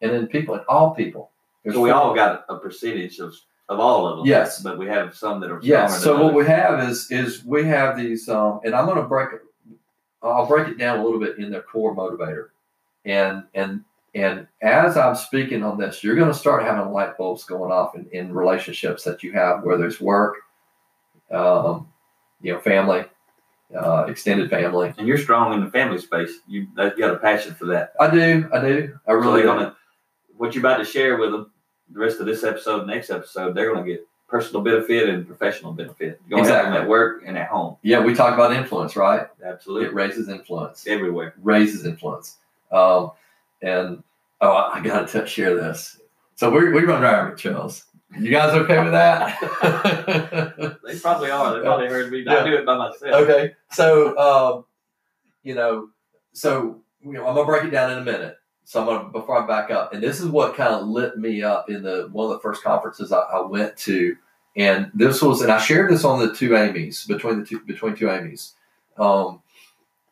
and 0.01 0.11
in 0.11 0.27
people, 0.27 0.55
in 0.55 0.61
all 0.67 0.91
people. 0.91 1.31
There's 1.63 1.75
so 1.75 1.81
we 1.81 1.89
four. 1.89 1.99
all 1.99 2.15
got 2.15 2.45
a 2.49 2.57
percentage 2.57 3.19
of, 3.19 3.33
of 3.69 3.79
all 3.79 4.07
of 4.07 4.17
them. 4.17 4.25
Yes. 4.25 4.61
But 4.61 4.77
we 4.77 4.87
have 4.87 5.15
some 5.15 5.39
that 5.41 5.51
are 5.51 5.59
Yes. 5.61 6.01
So 6.01 6.21
what 6.21 6.33
we 6.33 6.45
have 6.45 6.87
is 6.89 7.09
is 7.11 7.43
we 7.45 7.63
have 7.65 7.97
these, 7.97 8.27
um, 8.29 8.61
and 8.63 8.73
I'm 8.73 8.85
going 8.85 8.97
to 8.97 9.07
break 9.07 9.33
it. 9.33 9.41
I'll 10.23 10.45
break 10.45 10.67
it 10.67 10.77
down 10.77 10.99
a 10.99 11.03
little 11.03 11.19
bit 11.19 11.37
in 11.37 11.49
their 11.49 11.63
core 11.63 11.95
motivator, 11.95 12.49
and 13.05 13.43
and 13.55 13.83
and 14.13 14.47
as 14.61 14.97
I'm 14.97 15.15
speaking 15.15 15.63
on 15.63 15.77
this, 15.77 16.03
you're 16.03 16.15
going 16.15 16.31
to 16.31 16.37
start 16.37 16.63
having 16.63 16.91
light 16.91 17.17
bulbs 17.17 17.43
going 17.43 17.71
off 17.71 17.95
in, 17.95 18.07
in 18.11 18.33
relationships 18.33 19.03
that 19.03 19.23
you 19.23 19.31
have, 19.31 19.63
whether 19.63 19.85
it's 19.85 20.01
work, 20.01 20.35
um, 21.31 21.87
you 22.41 22.53
know, 22.53 22.59
family, 22.59 23.05
uh, 23.75 24.05
extended 24.07 24.49
family. 24.49 24.93
And 24.97 25.07
you're 25.07 25.17
strong 25.17 25.53
in 25.53 25.63
the 25.63 25.71
family 25.71 25.99
space. 25.99 26.31
You 26.47 26.67
you 26.77 26.97
got 26.97 27.13
a 27.13 27.17
passion 27.17 27.53
for 27.53 27.65
that. 27.65 27.93
I 27.99 28.09
do, 28.09 28.49
I 28.53 28.59
do, 28.59 28.99
I 29.07 29.11
really 29.13 29.41
they're 29.41 29.53
gonna 29.53 29.75
what 30.41 30.55
you're 30.55 30.61
about 30.65 30.77
to 30.77 30.85
share 30.85 31.17
with 31.17 31.31
them, 31.31 31.51
the 31.91 31.99
rest 31.99 32.19
of 32.19 32.25
this 32.25 32.43
episode, 32.43 32.87
next 32.87 33.11
episode, 33.11 33.53
they're 33.53 33.71
going 33.71 33.85
to 33.85 33.91
get 33.91 34.07
personal 34.27 34.63
benefit 34.63 35.07
and 35.07 35.27
professional 35.27 35.71
benefit. 35.71 36.19
You're 36.27 36.37
going 36.37 36.47
to 36.49 36.53
have 36.55 36.63
them 36.65 36.73
Exactly. 36.73 36.83
at 36.83 36.89
work 36.89 37.23
and 37.27 37.37
at 37.37 37.47
home. 37.49 37.77
Yeah, 37.83 37.99
we 38.03 38.15
talk 38.15 38.33
about 38.33 38.51
influence, 38.53 38.95
right? 38.95 39.27
Absolutely. 39.45 39.89
It 39.89 39.93
raises 39.93 40.29
influence. 40.29 40.87
Everywhere. 40.87 41.35
raises 41.43 41.85
influence. 41.85 42.37
Um, 42.71 43.11
and 43.61 44.01
oh, 44.39 44.51
I, 44.51 44.79
I 44.79 44.81
gotta 44.81 45.27
share 45.27 45.55
this. 45.55 45.99
So 46.35 46.49
we 46.49 46.71
we 46.71 46.85
run 46.85 47.03
rabbit 47.03 47.37
trails. 47.37 47.85
You 48.19 48.29
guys 48.31 48.53
okay 48.53 48.83
with 48.83 48.91
that? 48.91 49.37
They 50.85 50.99
probably 50.99 51.31
are. 51.31 51.55
They 51.55 51.61
probably 51.61 51.87
heard 51.87 52.11
me. 52.11 52.25
I 52.27 52.43
do 52.43 52.53
it 52.53 52.65
by 52.65 52.77
myself. 52.77 53.13
okay. 53.23 53.53
So 53.71 54.17
um, 54.17 54.65
you 55.43 55.55
know, 55.55 55.89
so 56.33 56.81
you 57.03 57.13
know, 57.13 57.25
I'm 57.27 57.35
gonna 57.35 57.45
break 57.45 57.63
it 57.63 57.69
down 57.69 57.91
in 57.91 57.99
a 57.99 58.03
minute. 58.03 58.37
So 58.65 58.81
I'm 58.81 58.85
gonna 58.87 59.09
before 59.09 59.41
I 59.41 59.47
back 59.47 59.71
up, 59.71 59.93
and 59.93 60.03
this 60.03 60.19
is 60.19 60.27
what 60.27 60.55
kind 60.55 60.73
of 60.73 60.87
lit 60.87 61.17
me 61.17 61.43
up 61.43 61.69
in 61.69 61.83
the 61.83 62.09
one 62.11 62.25
of 62.25 62.31
the 62.33 62.39
first 62.39 62.63
conferences 62.63 63.11
I, 63.11 63.19
I 63.19 63.41
went 63.41 63.77
to, 63.77 64.17
and 64.57 64.91
this 64.93 65.21
was, 65.21 65.41
and 65.41 65.51
I 65.51 65.59
shared 65.59 65.91
this 65.91 66.03
on 66.03 66.19
the 66.19 66.33
two 66.33 66.55
Amy's 66.55 67.05
between 67.05 67.39
the 67.39 67.45
two 67.45 67.61
between 67.61 67.95
two 67.95 68.09
Amy's, 68.09 68.53
um, 68.97 69.41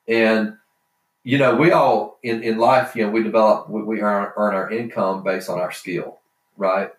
and 0.08 0.56
you 1.24 1.38
know, 1.38 1.56
we 1.56 1.72
all 1.72 2.18
in, 2.24 2.42
in 2.44 2.58
life, 2.58 2.96
you 2.96 3.06
know, 3.06 3.12
we 3.12 3.22
develop, 3.22 3.70
we, 3.70 3.84
we 3.84 4.02
earn, 4.02 4.32
earn 4.38 4.56
our 4.56 4.72
income 4.72 5.24
based 5.24 5.50
on 5.50 5.60
our 5.60 5.72
skill, 5.72 6.20
right? 6.58 6.92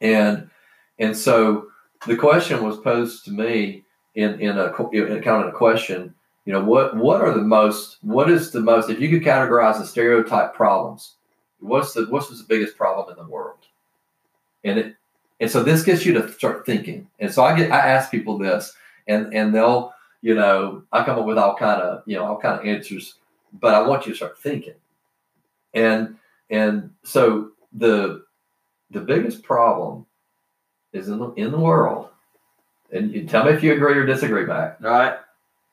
And 0.00 0.50
and 0.98 1.16
so 1.16 1.68
the 2.06 2.16
question 2.16 2.64
was 2.64 2.78
posed 2.78 3.24
to 3.24 3.30
me 3.30 3.84
in 4.14 4.40
in 4.40 4.58
a 4.58 4.72
in 4.90 5.22
kind 5.22 5.44
of 5.44 5.48
a 5.48 5.56
question, 5.56 6.14
you 6.44 6.52
know, 6.52 6.62
what 6.62 6.96
what 6.96 7.20
are 7.20 7.32
the 7.32 7.42
most, 7.42 7.98
what 8.02 8.30
is 8.30 8.50
the 8.50 8.60
most, 8.60 8.90
if 8.90 9.00
you 9.00 9.08
could 9.08 9.26
categorize 9.26 9.78
the 9.78 9.86
stereotype 9.86 10.54
problems, 10.54 11.14
what's 11.60 11.92
the 11.92 12.06
what's 12.06 12.28
the 12.28 12.44
biggest 12.48 12.76
problem 12.76 13.10
in 13.10 13.22
the 13.22 13.30
world? 13.30 13.58
And 14.64 14.78
it 14.78 14.94
and 15.40 15.50
so 15.50 15.62
this 15.62 15.84
gets 15.84 16.04
you 16.04 16.12
to 16.14 16.32
start 16.32 16.66
thinking. 16.66 17.08
And 17.20 17.32
so 17.32 17.44
I 17.44 17.56
get 17.56 17.70
I 17.70 17.78
ask 17.78 18.10
people 18.10 18.38
this, 18.38 18.74
and 19.06 19.32
and 19.34 19.54
they'll 19.54 19.92
you 20.22 20.34
know 20.34 20.82
I 20.92 21.04
come 21.04 21.18
up 21.18 21.26
with 21.26 21.38
all 21.38 21.56
kind 21.56 21.80
of 21.80 22.02
you 22.06 22.16
know 22.16 22.24
all 22.24 22.38
kind 22.38 22.58
of 22.58 22.66
answers 22.66 23.14
but 23.52 23.74
I 23.74 23.86
want 23.86 24.06
you 24.06 24.12
to 24.12 24.16
start 24.16 24.38
thinking. 24.38 24.74
And 25.74 26.16
and 26.50 26.90
so 27.02 27.50
the 27.72 28.24
the 28.90 29.00
biggest 29.00 29.42
problem 29.42 30.06
is 30.92 31.08
in 31.08 31.18
the 31.18 31.32
in 31.34 31.50
the 31.50 31.58
world, 31.58 32.08
and 32.92 33.12
you 33.12 33.26
tell 33.26 33.44
me 33.44 33.52
if 33.52 33.62
you 33.62 33.72
agree 33.72 33.94
or 33.98 34.06
disagree 34.06 34.46
back, 34.46 34.78
All 34.84 34.90
right. 34.90 35.18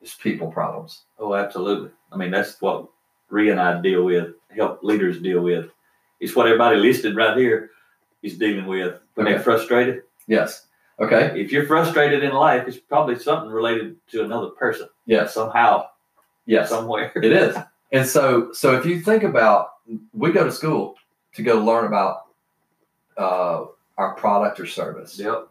It's 0.01 0.13
people 0.15 0.51
problems. 0.51 1.03
Oh, 1.17 1.33
absolutely. 1.33 1.89
I 2.11 2.17
mean, 2.17 2.29
that's 2.29 2.61
what 2.61 2.87
Rhea 3.29 3.51
and 3.51 3.59
I 3.59 3.81
deal 3.81 4.03
with, 4.03 4.33
help 4.55 4.83
leaders 4.83 5.19
deal 5.19 5.41
with. 5.41 5.71
It's 6.19 6.35
what 6.35 6.45
everybody 6.47 6.77
listed 6.77 7.15
right 7.15 7.35
here 7.35 7.71
is 8.21 8.37
dealing 8.37 8.67
with 8.67 8.99
when 9.15 9.25
Okay. 9.25 9.33
they're 9.35 9.43
frustrated. 9.43 10.03
Yes. 10.27 10.67
Okay. 10.99 11.39
If 11.41 11.51
you're 11.51 11.65
frustrated 11.65 12.23
in 12.23 12.33
life, 12.33 12.67
it's 12.67 12.77
probably 12.77 13.17
something 13.17 13.49
related 13.49 13.95
to 14.11 14.23
another 14.23 14.49
person 14.49 14.87
Yes. 15.05 15.33
somehow, 15.33 15.87
Yes. 16.45 16.69
somewhere. 16.69 17.11
It 17.15 17.31
is. 17.31 17.57
And 17.91 18.05
so 18.05 18.51
so 18.53 18.75
if 18.75 18.85
you 18.85 18.99
think 19.01 19.23
about 19.23 19.69
we 20.13 20.31
go 20.31 20.43
to 20.43 20.51
school 20.51 20.95
to 21.33 21.41
go 21.41 21.55
learn 21.63 21.85
about 21.85 22.24
uh, 23.17 23.65
our 23.97 24.13
product 24.15 24.59
or 24.59 24.65
service. 24.65 25.17
Yep. 25.19 25.47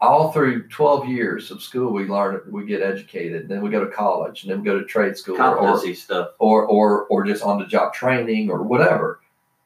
all 0.00 0.30
through 0.32 0.68
12 0.68 1.08
years 1.08 1.50
of 1.50 1.60
school 1.62 1.92
we 1.92 2.04
learn 2.06 2.40
we 2.50 2.64
get 2.66 2.82
educated 2.82 3.48
then 3.48 3.60
we 3.62 3.70
go 3.70 3.84
to 3.84 3.90
college 3.90 4.42
and 4.42 4.50
then 4.52 4.60
we 4.60 4.64
go 4.64 4.78
to 4.78 4.84
trade 4.84 5.16
school 5.16 5.36
or, 5.40 5.94
stuff. 5.94 6.28
or, 6.38 6.64
or, 6.66 7.06
or 7.06 7.24
just 7.24 7.42
on 7.42 7.58
the 7.58 7.66
job 7.66 7.92
training 7.92 8.48
or 8.50 8.62
whatever 8.62 9.20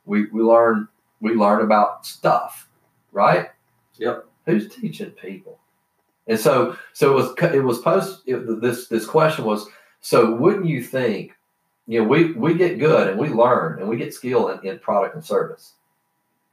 we, 0.06 0.26
we 0.30 0.40
learn 0.42 0.88
we 1.20 1.34
learn 1.34 1.60
about 1.62 2.06
stuff 2.06 2.68
right 3.12 3.48
Yep. 3.98 4.24
who's 4.46 4.68
teaching 4.74 5.10
people 5.10 5.58
and 6.28 6.40
so 6.40 6.76
so 6.94 7.10
it 7.12 7.14
was 7.14 7.52
it 7.54 7.62
was 7.64 7.80
post 7.80 8.22
it, 8.26 8.60
this 8.62 8.86
this 8.88 9.04
question 9.04 9.44
was 9.44 9.66
so 10.00 10.34
wouldn't 10.34 10.66
you 10.66 10.82
think 10.82 11.32
you 11.86 12.00
know 12.00 12.08
we 12.08 12.32
we 12.32 12.54
get 12.54 12.78
good 12.78 13.08
and 13.08 13.18
we 13.20 13.28
learn 13.28 13.80
and 13.80 13.88
we 13.88 13.96
get 13.98 14.14
skill 14.14 14.48
in, 14.48 14.66
in 14.66 14.78
product 14.78 15.14
and 15.14 15.24
service 15.24 15.74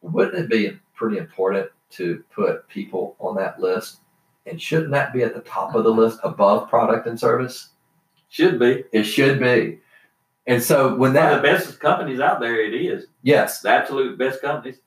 wouldn't 0.01 0.35
it 0.37 0.49
be 0.49 0.77
pretty 0.95 1.17
important 1.17 1.69
to 1.91 2.23
put 2.33 2.67
people 2.67 3.15
on 3.19 3.35
that 3.35 3.59
list 3.59 3.99
and 4.45 4.61
shouldn't 4.61 4.91
that 4.91 5.13
be 5.13 5.23
at 5.23 5.33
the 5.33 5.41
top 5.41 5.75
of 5.75 5.83
the 5.83 5.89
list 5.89 6.19
above 6.23 6.69
product 6.69 7.07
and 7.07 7.19
service 7.19 7.69
Should 8.29 8.59
be. 8.59 8.83
it 8.91 9.03
should 9.03 9.39
be 9.39 9.79
and 10.47 10.61
so 10.63 10.89
when 10.89 10.97
One 10.99 11.07
of 11.09 11.13
that 11.15 11.35
the 11.37 11.41
best 11.41 11.79
companies 11.79 12.19
out 12.19 12.39
there, 12.39 12.59
it 12.61 12.73
is. 12.73 13.05
yes 13.23 13.61
The 13.61 13.69
absolute 13.69 14.17
best 14.17 14.41
companies, 14.41 14.77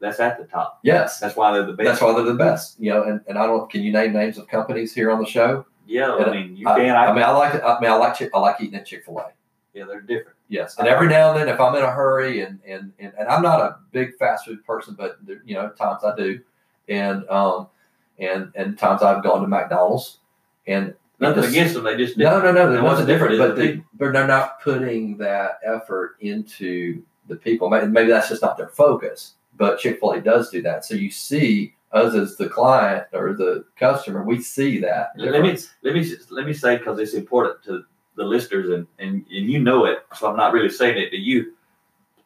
that's 0.00 0.20
at 0.20 0.38
the 0.38 0.44
top. 0.44 0.80
yes 0.82 1.18
That's 1.18 1.36
why 1.36 1.52
they're 1.52 1.66
the 1.66 1.72
best. 1.72 1.86
that's 1.88 2.00
why 2.00 2.12
they're 2.14 2.22
the 2.24 2.34
best 2.34 2.78
you 2.80 2.90
know 2.90 3.02
and, 3.04 3.20
and 3.28 3.38
i 3.38 3.46
don't 3.46 3.70
can 3.70 3.82
you 3.82 3.92
name 3.92 4.12
names 4.12 4.38
of 4.38 4.46
companies 4.48 4.94
here 4.94 5.10
on 5.10 5.18
the 5.20 5.26
show 5.26 5.64
Yeah, 5.86 6.16
And 6.16 6.26
I 6.26 6.30
mean, 6.32 6.56
you 6.56 6.68
I, 6.68 6.78
can. 6.78 6.90
I 6.96 7.06
I, 7.06 7.12
mean 7.14 7.22
i 7.24 7.30
like 7.30 7.62
i 7.62 7.80
mean 7.80 7.90
i 7.90 7.94
like 7.94 8.20
i 8.34 8.38
like 8.38 8.56
eating 8.60 8.74
at 8.76 8.86
chick-fil-a 8.86 9.32
yeah, 9.78 9.84
they're 9.86 10.00
different. 10.00 10.36
Yes, 10.48 10.78
and 10.78 10.88
every 10.88 11.08
now 11.08 11.30
and 11.30 11.40
then, 11.40 11.48
if 11.48 11.60
I'm 11.60 11.74
in 11.74 11.82
a 11.82 11.90
hurry, 11.90 12.42
and 12.42 12.58
and 12.66 12.92
and, 12.98 13.12
and 13.18 13.28
I'm 13.28 13.42
not 13.42 13.60
a 13.60 13.76
big 13.92 14.16
fast 14.16 14.46
food 14.46 14.64
person, 14.64 14.94
but 14.98 15.18
there, 15.26 15.42
you 15.44 15.54
know, 15.54 15.70
times 15.70 16.04
I 16.04 16.16
do, 16.16 16.40
and 16.88 17.28
um, 17.28 17.68
and 18.18 18.50
and 18.54 18.78
times 18.78 19.02
I've 19.02 19.22
gone 19.22 19.42
to 19.42 19.48
McDonald's, 19.48 20.18
and 20.66 20.94
Nothing 21.20 21.42
just- 21.42 21.54
against 21.54 21.74
them. 21.74 21.84
They 21.84 21.96
just 21.96 22.16
no, 22.16 22.40
no, 22.40 22.52
no, 22.52 22.66
And 22.66 22.74
there 22.76 22.82
wasn't 22.82 23.08
different 23.08 23.32
different, 23.32 23.56
but 23.56 23.60
they, 23.60 23.82
but 23.94 24.12
they're 24.12 24.26
not 24.26 24.60
putting 24.62 25.16
that 25.18 25.58
effort 25.64 26.16
into 26.20 27.02
the 27.26 27.36
people. 27.36 27.68
Maybe, 27.68 27.86
maybe 27.86 28.10
that's 28.10 28.28
just 28.28 28.42
not 28.42 28.56
their 28.56 28.68
focus. 28.68 29.34
But 29.56 29.80
Chick 29.80 29.98
Fil 29.98 30.12
A 30.12 30.20
does 30.20 30.50
do 30.50 30.62
that, 30.62 30.84
so 30.84 30.94
you 30.94 31.10
see 31.10 31.74
us 31.92 32.14
as 32.14 32.36
the 32.36 32.48
client 32.48 33.06
or 33.12 33.32
the 33.32 33.64
customer, 33.76 34.22
we 34.22 34.40
see 34.40 34.78
that. 34.78 35.12
Let 35.16 35.42
me 35.42 35.58
let 35.82 35.94
me 35.94 36.08
let 36.30 36.46
me 36.46 36.52
say 36.52 36.76
because 36.76 36.98
it's 36.98 37.14
important 37.14 37.62
to 37.64 37.84
the 38.18 38.24
listeners 38.24 38.68
and, 38.68 38.86
and 38.98 39.24
and 39.34 39.50
you 39.50 39.58
know 39.60 39.86
it, 39.86 40.04
so 40.14 40.28
I'm 40.28 40.36
not 40.36 40.52
really 40.52 40.68
saying 40.68 40.98
it 40.98 41.10
to 41.10 41.16
you. 41.16 41.54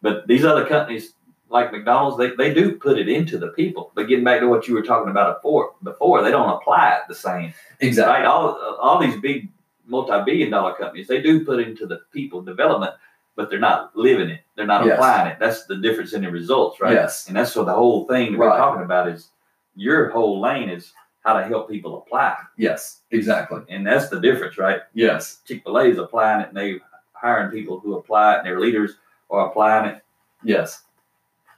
But 0.00 0.26
these 0.26 0.44
other 0.44 0.66
companies 0.66 1.12
like 1.48 1.70
McDonald's, 1.70 2.16
they, 2.18 2.30
they 2.34 2.52
do 2.52 2.76
put 2.76 2.98
it 2.98 3.08
into 3.08 3.38
the 3.38 3.48
people. 3.48 3.92
But 3.94 4.08
getting 4.08 4.24
back 4.24 4.40
to 4.40 4.48
what 4.48 4.66
you 4.66 4.74
were 4.74 4.82
talking 4.82 5.10
about 5.10 5.36
before, 5.36 5.74
before 5.82 6.22
they 6.22 6.30
don't 6.30 6.48
apply 6.48 6.94
it 6.96 7.02
the 7.08 7.14
same. 7.14 7.52
exactly. 7.80 8.12
Right? 8.14 8.24
All 8.24 8.58
all 8.80 8.98
these 8.98 9.20
big 9.20 9.48
multi-billion 9.86 10.50
dollar 10.50 10.74
companies, 10.74 11.06
they 11.08 11.20
do 11.20 11.44
put 11.44 11.60
into 11.60 11.86
the 11.86 12.00
people 12.12 12.40
development, 12.42 12.94
but 13.36 13.50
they're 13.50 13.58
not 13.60 13.94
living 13.94 14.30
it. 14.30 14.40
They're 14.56 14.66
not 14.66 14.84
Yes. 14.86 14.94
applying 14.94 15.28
it. 15.30 15.36
That's 15.38 15.66
the 15.66 15.76
difference 15.76 16.14
in 16.14 16.22
the 16.22 16.30
results, 16.30 16.80
right? 16.80 16.94
Yes. 16.94 17.28
And 17.28 17.36
that's 17.36 17.54
what 17.54 17.66
the 17.66 17.74
whole 17.74 18.06
thing 18.08 18.32
that 18.32 18.38
we're 18.38 18.48
talking 18.56 18.82
about 18.84 19.08
is 19.08 19.28
your 19.76 20.10
whole 20.10 20.40
lane 20.40 20.68
is 20.70 20.92
how 21.22 21.34
to 21.38 21.44
help 21.46 21.70
people 21.70 21.98
apply. 21.98 22.36
Yes. 22.56 23.00
Exactly. 23.10 23.62
And 23.68 23.86
that's 23.86 24.08
the 24.08 24.20
difference, 24.20 24.58
right? 24.58 24.80
Yes. 24.92 25.38
Chick 25.46 25.62
fil 25.64 25.78
A 25.78 25.84
is 25.84 25.98
applying 25.98 26.40
it 26.42 26.48
and 26.48 26.56
they're 26.56 26.78
hiring 27.12 27.50
people 27.50 27.78
who 27.80 27.96
apply 27.96 28.34
it 28.34 28.38
and 28.38 28.46
their 28.46 28.60
leaders 28.60 28.92
are 29.30 29.46
applying 29.48 29.88
it. 29.90 30.02
Yes. 30.42 30.82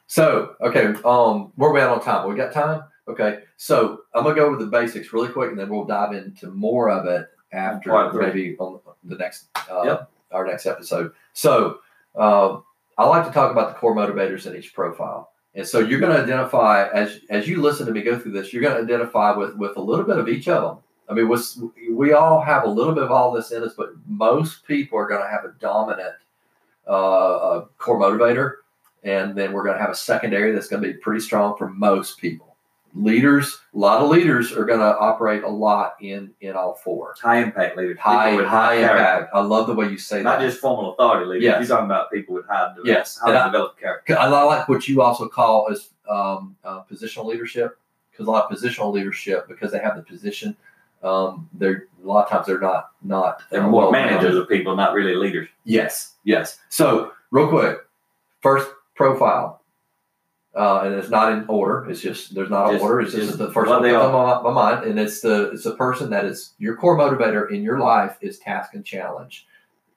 So, 0.06 0.54
okay, 0.60 0.94
um, 1.04 1.52
where 1.56 1.70
are 1.70 1.72
we 1.72 1.80
at 1.80 1.88
on 1.88 2.02
time? 2.02 2.28
We 2.28 2.36
got 2.36 2.52
time? 2.52 2.82
Okay. 3.08 3.40
So 3.56 4.02
I'm 4.14 4.22
gonna 4.24 4.34
go 4.34 4.46
over 4.46 4.56
the 4.56 4.66
basics 4.70 5.12
really 5.12 5.28
quick 5.30 5.50
and 5.50 5.58
then 5.58 5.70
we'll 5.70 5.84
dive 5.86 6.12
into 6.12 6.48
more 6.50 6.90
of 6.90 7.06
it 7.06 7.26
after 7.52 8.12
maybe 8.12 8.56
on 8.58 8.80
the 9.04 9.16
next 9.16 9.46
uh, 9.70 9.82
Yep. 9.84 10.10
our 10.32 10.46
next 10.46 10.66
episode. 10.66 11.12
So 11.32 11.78
um, 12.16 12.64
I 12.98 13.06
like 13.06 13.26
to 13.26 13.32
talk 13.32 13.50
about 13.50 13.68
the 13.68 13.78
core 13.78 13.94
motivators 13.94 14.46
in 14.46 14.56
each 14.56 14.74
profile. 14.74 15.30
And 15.54 15.66
so 15.66 15.78
you're 15.78 16.00
going 16.00 16.14
to 16.14 16.22
identify 16.22 16.88
as 16.88 17.20
as 17.30 17.46
you 17.46 17.62
listen 17.62 17.86
to 17.86 17.92
me 17.92 18.02
go 18.02 18.18
through 18.18 18.32
this, 18.32 18.52
you're 18.52 18.62
going 18.62 18.74
to 18.74 18.82
identify 18.82 19.36
with 19.36 19.56
with 19.56 19.76
a 19.76 19.80
little 19.80 20.04
bit 20.04 20.18
of 20.18 20.28
each 20.28 20.48
of 20.48 20.62
them. 20.62 20.82
I 21.08 21.14
mean, 21.14 21.28
we 21.28 21.92
we 21.92 22.12
all 22.12 22.40
have 22.40 22.64
a 22.64 22.68
little 22.68 22.94
bit 22.94 23.04
of 23.04 23.12
all 23.12 23.30
this 23.30 23.52
in 23.52 23.62
us, 23.62 23.74
but 23.76 23.90
most 24.06 24.66
people 24.66 24.98
are 24.98 25.06
going 25.06 25.22
to 25.22 25.28
have 25.28 25.44
a 25.44 25.54
dominant 25.60 26.14
uh, 26.86 27.62
core 27.78 27.98
motivator, 27.98 28.56
and 29.04 29.36
then 29.36 29.52
we're 29.52 29.64
going 29.64 29.76
to 29.76 29.82
have 29.82 29.90
a 29.90 29.96
secondary 29.96 30.52
that's 30.52 30.68
going 30.68 30.82
to 30.82 30.88
be 30.88 30.98
pretty 30.98 31.20
strong 31.20 31.56
for 31.56 31.68
most 31.68 32.18
people. 32.18 32.53
Leaders, 32.96 33.58
a 33.74 33.78
lot 33.78 34.00
of 34.02 34.08
leaders 34.08 34.52
are 34.52 34.64
going 34.64 34.78
to 34.78 34.96
operate 34.98 35.42
a 35.42 35.48
lot 35.48 35.96
in 36.00 36.30
in 36.40 36.52
all 36.54 36.74
four. 36.74 37.16
High 37.20 37.42
impact 37.42 37.76
leaders. 37.76 37.98
High 37.98 38.36
with 38.36 38.46
high 38.46 38.76
character. 38.76 38.96
impact. 38.98 39.30
I 39.34 39.40
love 39.40 39.66
the 39.66 39.74
way 39.74 39.88
you 39.88 39.98
say 39.98 40.22
Not 40.22 40.38
that. 40.38 40.44
Not 40.44 40.48
just 40.50 40.60
formal 40.60 40.92
authority 40.94 41.26
leaders. 41.26 41.42
Yes. 41.42 41.58
You're 41.60 41.76
talking 41.76 41.86
about 41.86 42.12
people 42.12 42.36
with 42.36 42.46
high 42.46 42.72
Yes. 42.84 43.18
high 43.18 43.30
And 43.30 43.56
I- 43.56 43.66
character. 43.80 44.16
I 44.16 44.26
like 44.28 44.68
what 44.68 44.86
you 44.86 45.02
also 45.02 45.26
call 45.28 45.68
as 45.72 45.90
um, 46.08 46.54
uh, 46.64 46.82
positional 46.90 47.24
leadership 47.24 47.78
because 48.12 48.28
a 48.28 48.30
lot 48.30 48.48
of 48.50 48.56
positional 48.56 48.92
leadership 48.92 49.48
because 49.48 49.72
they 49.72 49.78
have 49.80 49.96
the 49.96 50.02
position. 50.02 50.56
Um, 51.02 51.48
they're 51.52 51.88
a 52.02 52.06
lot 52.06 52.24
of 52.26 52.30
times 52.30 52.46
they're 52.46 52.60
not 52.60 52.90
not 53.02 53.42
They're 53.50 53.62
uh, 53.64 53.68
more 53.68 53.82
well 53.82 53.90
managers 53.92 54.36
of 54.36 54.48
people, 54.48 54.76
not 54.76 54.94
really 54.94 55.16
leaders. 55.16 55.48
Yes, 55.64 56.14
yes. 56.22 56.58
So 56.68 57.10
real 57.32 57.48
quick, 57.48 57.78
first 58.40 58.70
profile, 58.94 59.60
uh, 60.56 60.82
and 60.84 60.94
it's 60.94 61.10
not 61.10 61.32
in 61.32 61.44
order. 61.48 61.88
It's 61.90 62.00
just 62.00 62.34
there's 62.34 62.50
not 62.50 62.74
an 62.74 62.80
order. 62.80 63.00
It's 63.00 63.12
just, 63.12 63.26
just 63.26 63.38
the 63.38 63.52
first 63.52 63.70
one 63.70 63.82
that 63.82 63.90
comes 63.90 64.14
on 64.14 64.44
my, 64.44 64.52
mind, 64.52 64.86
and 64.86 64.98
it's 64.98 65.20
the 65.20 65.50
it's 65.50 65.64
the 65.64 65.76
person 65.76 66.10
that 66.10 66.24
is 66.24 66.54
your 66.58 66.76
core 66.76 66.96
motivator 66.96 67.50
in 67.50 67.62
your 67.62 67.78
life 67.78 68.16
is 68.20 68.38
task 68.38 68.74
and 68.74 68.84
challenge. 68.84 69.46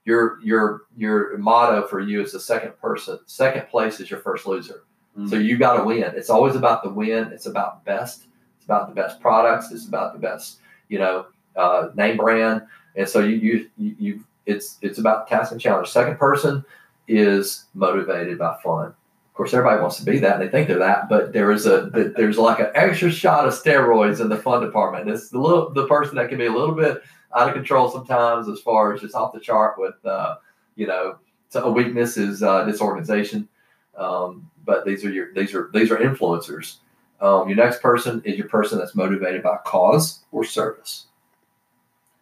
Your 0.06 0.40
your 0.44 0.84
your 0.96 1.38
motto 1.38 1.86
for 1.88 2.00
you 2.00 2.22
is 2.22 2.32
the 2.32 2.40
second 2.40 2.80
person. 2.82 3.20
Second 3.26 3.68
place 3.68 4.00
is 4.00 4.10
your 4.10 4.22
first 4.22 4.48
loser. 4.48 4.84
So 5.26 5.36
you 5.36 5.58
got 5.58 5.78
to 5.78 5.84
win. 5.84 6.04
It's 6.16 6.30
always 6.30 6.56
about 6.56 6.84
the 6.84 6.90
win. 6.90 7.32
It's 7.34 7.48
about 7.48 7.84
best. 7.84 8.28
It's 8.58 8.66
about 8.66 8.88
the 8.88 8.94
best 8.94 9.20
products. 9.20 9.72
It's 9.72 9.88
about 9.88 10.14
the 10.14 10.20
best, 10.20 10.60
you 10.90 11.00
know, 11.00 11.26
uh, 11.56 11.90
name 11.96 12.18
brand. 12.18 12.62
And 12.96 13.10
so 13.10 13.22
you, 13.22 13.36
you, 13.38 13.70
you, 13.78 13.96
you, 13.98 14.24
it's, 14.46 14.78
it's 14.84 15.00
about 15.00 15.28
task 15.28 15.52
and 15.52 15.60
challenge. 15.60 15.88
Second 15.88 16.20
person 16.20 16.64
is 17.08 17.66
motivated 17.74 18.38
by 18.38 18.60
fun. 18.64 18.94
Course, 19.38 19.54
everybody 19.54 19.80
wants 19.80 19.98
to 19.98 20.04
be 20.04 20.18
that. 20.18 20.34
And 20.34 20.42
they 20.42 20.50
think 20.50 20.68
they're 20.68 20.80
that, 20.80 21.10
but 21.10 21.32
there 21.32 21.52
is 21.52 21.68
a, 21.68 21.92
there's 22.16 22.40
like 22.40 22.60
an 22.60 22.72
extra 22.74 23.12
shot 23.12 23.48
of 23.48 23.54
steroids 23.54 24.20
in 24.20 24.30
the 24.30 24.38
fun 24.38 24.64
department. 24.64 25.08
It's 25.08 25.30
the 25.30 25.38
little, 25.38 25.70
the 25.70 25.86
person 25.86 26.16
that 26.16 26.30
can 26.30 26.40
be 26.40 26.48
a 26.48 26.52
little 26.52 26.74
bit 26.74 27.04
out 27.36 27.48
of 27.48 27.54
control 27.54 27.88
sometimes 27.88 28.50
as 28.50 28.60
far 28.62 28.96
as 28.96 29.02
just 29.02 29.14
off 29.14 29.34
the 29.34 29.40
chart 29.40 29.76
with, 29.78 29.94
uh, 30.04 30.38
you 30.76 30.88
know, 30.88 31.20
so 31.50 31.66
a 31.66 31.72
weakness 31.72 32.18
is 32.18 32.42
uh, 32.42 32.66
disorganization. 32.66 33.48
Um, 33.96 34.50
but 34.66 34.86
these 34.86 35.06
are 35.06 35.12
your 35.12 35.32
these 35.36 35.54
are 35.54 35.70
these 35.72 35.92
are 35.92 35.98
influencers. 35.98 36.78
Um, 37.22 37.48
your 37.48 37.58
next 37.58 37.80
person 37.80 38.24
is 38.26 38.40
your 38.40 38.48
person 38.48 38.80
that's 38.80 38.96
motivated 38.96 39.44
by 39.44 39.58
cause 39.66 40.24
or 40.32 40.44
service. 40.44 41.06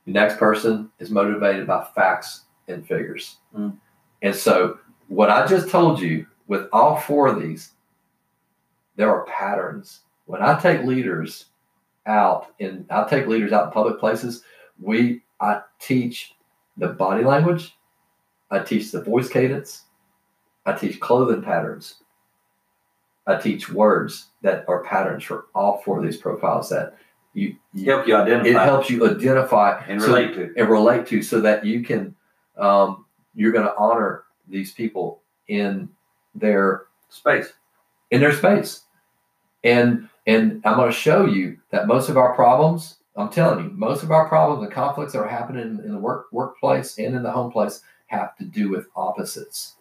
Your 0.06 0.16
next 0.16 0.38
person 0.38 0.92
is 1.00 1.12
motivated 1.12 1.66
by 1.66 1.88
facts 1.96 2.42
and 2.68 2.86
figures. 2.86 3.38
Mm. 3.58 3.78
And 4.22 4.36
so, 4.36 4.80
what 5.08 5.30
I 5.30 5.48
just 5.48 5.70
told 5.70 6.02
you 6.02 6.28
with 6.48 6.68
all 6.72 6.98
four 6.98 7.28
of 7.28 7.42
these, 7.42 7.72
there 8.96 9.10
are 9.10 9.26
patterns. 9.26 10.02
When 10.26 10.42
I 10.42 10.60
take 10.60 10.84
leaders 10.84 11.46
out 12.06 12.54
in, 12.60 12.86
I 12.90 13.04
take 13.04 13.28
leaders 13.28 13.52
out 13.52 13.68
in 13.68 13.72
public 13.72 14.00
places. 14.00 14.44
We, 14.82 15.24
I 15.40 15.62
teach 15.80 16.36
the 16.78 16.90
body 16.90 17.24
language. 17.24 17.76
I 18.52 18.60
teach 18.60 18.92
the 18.92 19.02
voice 19.02 19.30
cadence. 19.30 19.84
I 20.66 20.74
teach 20.74 21.00
clothing 21.00 21.42
patterns. 21.42 21.96
I 23.28 23.38
teach 23.38 23.70
words 23.72 24.28
that 24.42 24.66
are 24.68 24.84
patterns 24.84 25.24
for 25.24 25.46
all 25.56 25.82
four 25.84 25.98
of 25.98 26.04
these 26.06 26.18
profiles 26.18 26.70
that 26.70 26.98
you, 27.34 27.56
you 27.74 27.92
help 27.92 28.08
you 28.08 28.16
identify. 28.16 28.50
it 28.50 28.66
helps 28.66 28.90
you 28.90 29.10
identify 29.10 29.84
and 29.88 30.02
so- 30.02 30.08
relate 30.08 30.34
to. 30.36 30.54
and 30.56 30.70
relate 30.70 31.06
to 31.08 31.22
so 31.22 31.42
that 31.42 31.66
you 31.66 31.84
can 31.84 32.16
um, 32.58 33.06
you're 33.34 33.52
going 33.52 33.66
to 33.66 33.76
honor 33.78 34.24
these 34.48 34.74
people 34.74 35.22
in 35.48 35.90
their 36.36 36.84
Space. 37.10 37.54
in 38.12 38.20
their 38.20 38.34
space 38.34 38.82
and 39.64 40.10
and 40.28 40.62
i'm 40.66 40.76
going 40.76 40.92
to 40.92 40.96
show 40.98 41.26
you 41.26 41.58
that 41.72 41.88
most 41.88 42.10
of 42.10 42.18
our 42.18 42.34
problems 42.36 42.98
i'm 43.16 43.30
telling 43.30 43.64
you 43.64 43.72
most 43.72 44.04
of 44.04 44.12
our 44.12 44.28
problems 44.28 44.62
and 44.64 44.72
conflicts 44.74 45.14
that 45.14 45.20
are 45.20 45.28
happening 45.28 45.80
in 45.86 45.92
the 45.92 45.98
work 45.98 46.28
workplace 46.32 46.98
and 46.98 47.16
in 47.16 47.24
the 47.24 47.32
home 47.32 47.52
place 47.52 47.82
have 48.08 48.36
to 48.36 48.44
do 48.44 48.70
with 48.70 48.88
opposites 48.96 49.76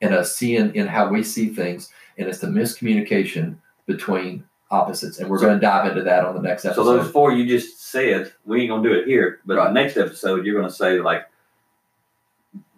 and 0.00 0.14
us 0.14 0.36
seeing 0.36 0.74
in 0.74 0.86
how 0.86 1.08
we 1.08 1.22
see 1.22 1.48
things 1.48 1.90
and 2.18 2.28
it's 2.28 2.38
the 2.38 2.46
miscommunication 2.46 3.56
between 3.86 4.44
opposites 4.70 5.18
and 5.18 5.28
we're 5.28 5.38
going 5.40 5.54
to 5.54 5.60
dive 5.60 5.88
into 5.90 6.02
that 6.02 6.24
on 6.24 6.34
the 6.34 6.40
next 6.42 6.64
episode 6.64 6.84
So 6.84 6.96
those 6.96 7.10
four 7.10 7.32
you 7.32 7.46
just 7.46 7.90
said, 7.90 8.32
we 8.44 8.60
ain't 8.62 8.70
gonna 8.70 8.82
do 8.82 8.94
it 8.94 9.06
here. 9.06 9.40
But 9.46 9.56
Right. 9.56 9.68
the 9.68 9.72
next 9.74 9.96
episode, 9.96 10.44
you're 10.44 10.56
gonna 10.58 10.72
say 10.72 10.98
like 11.00 11.26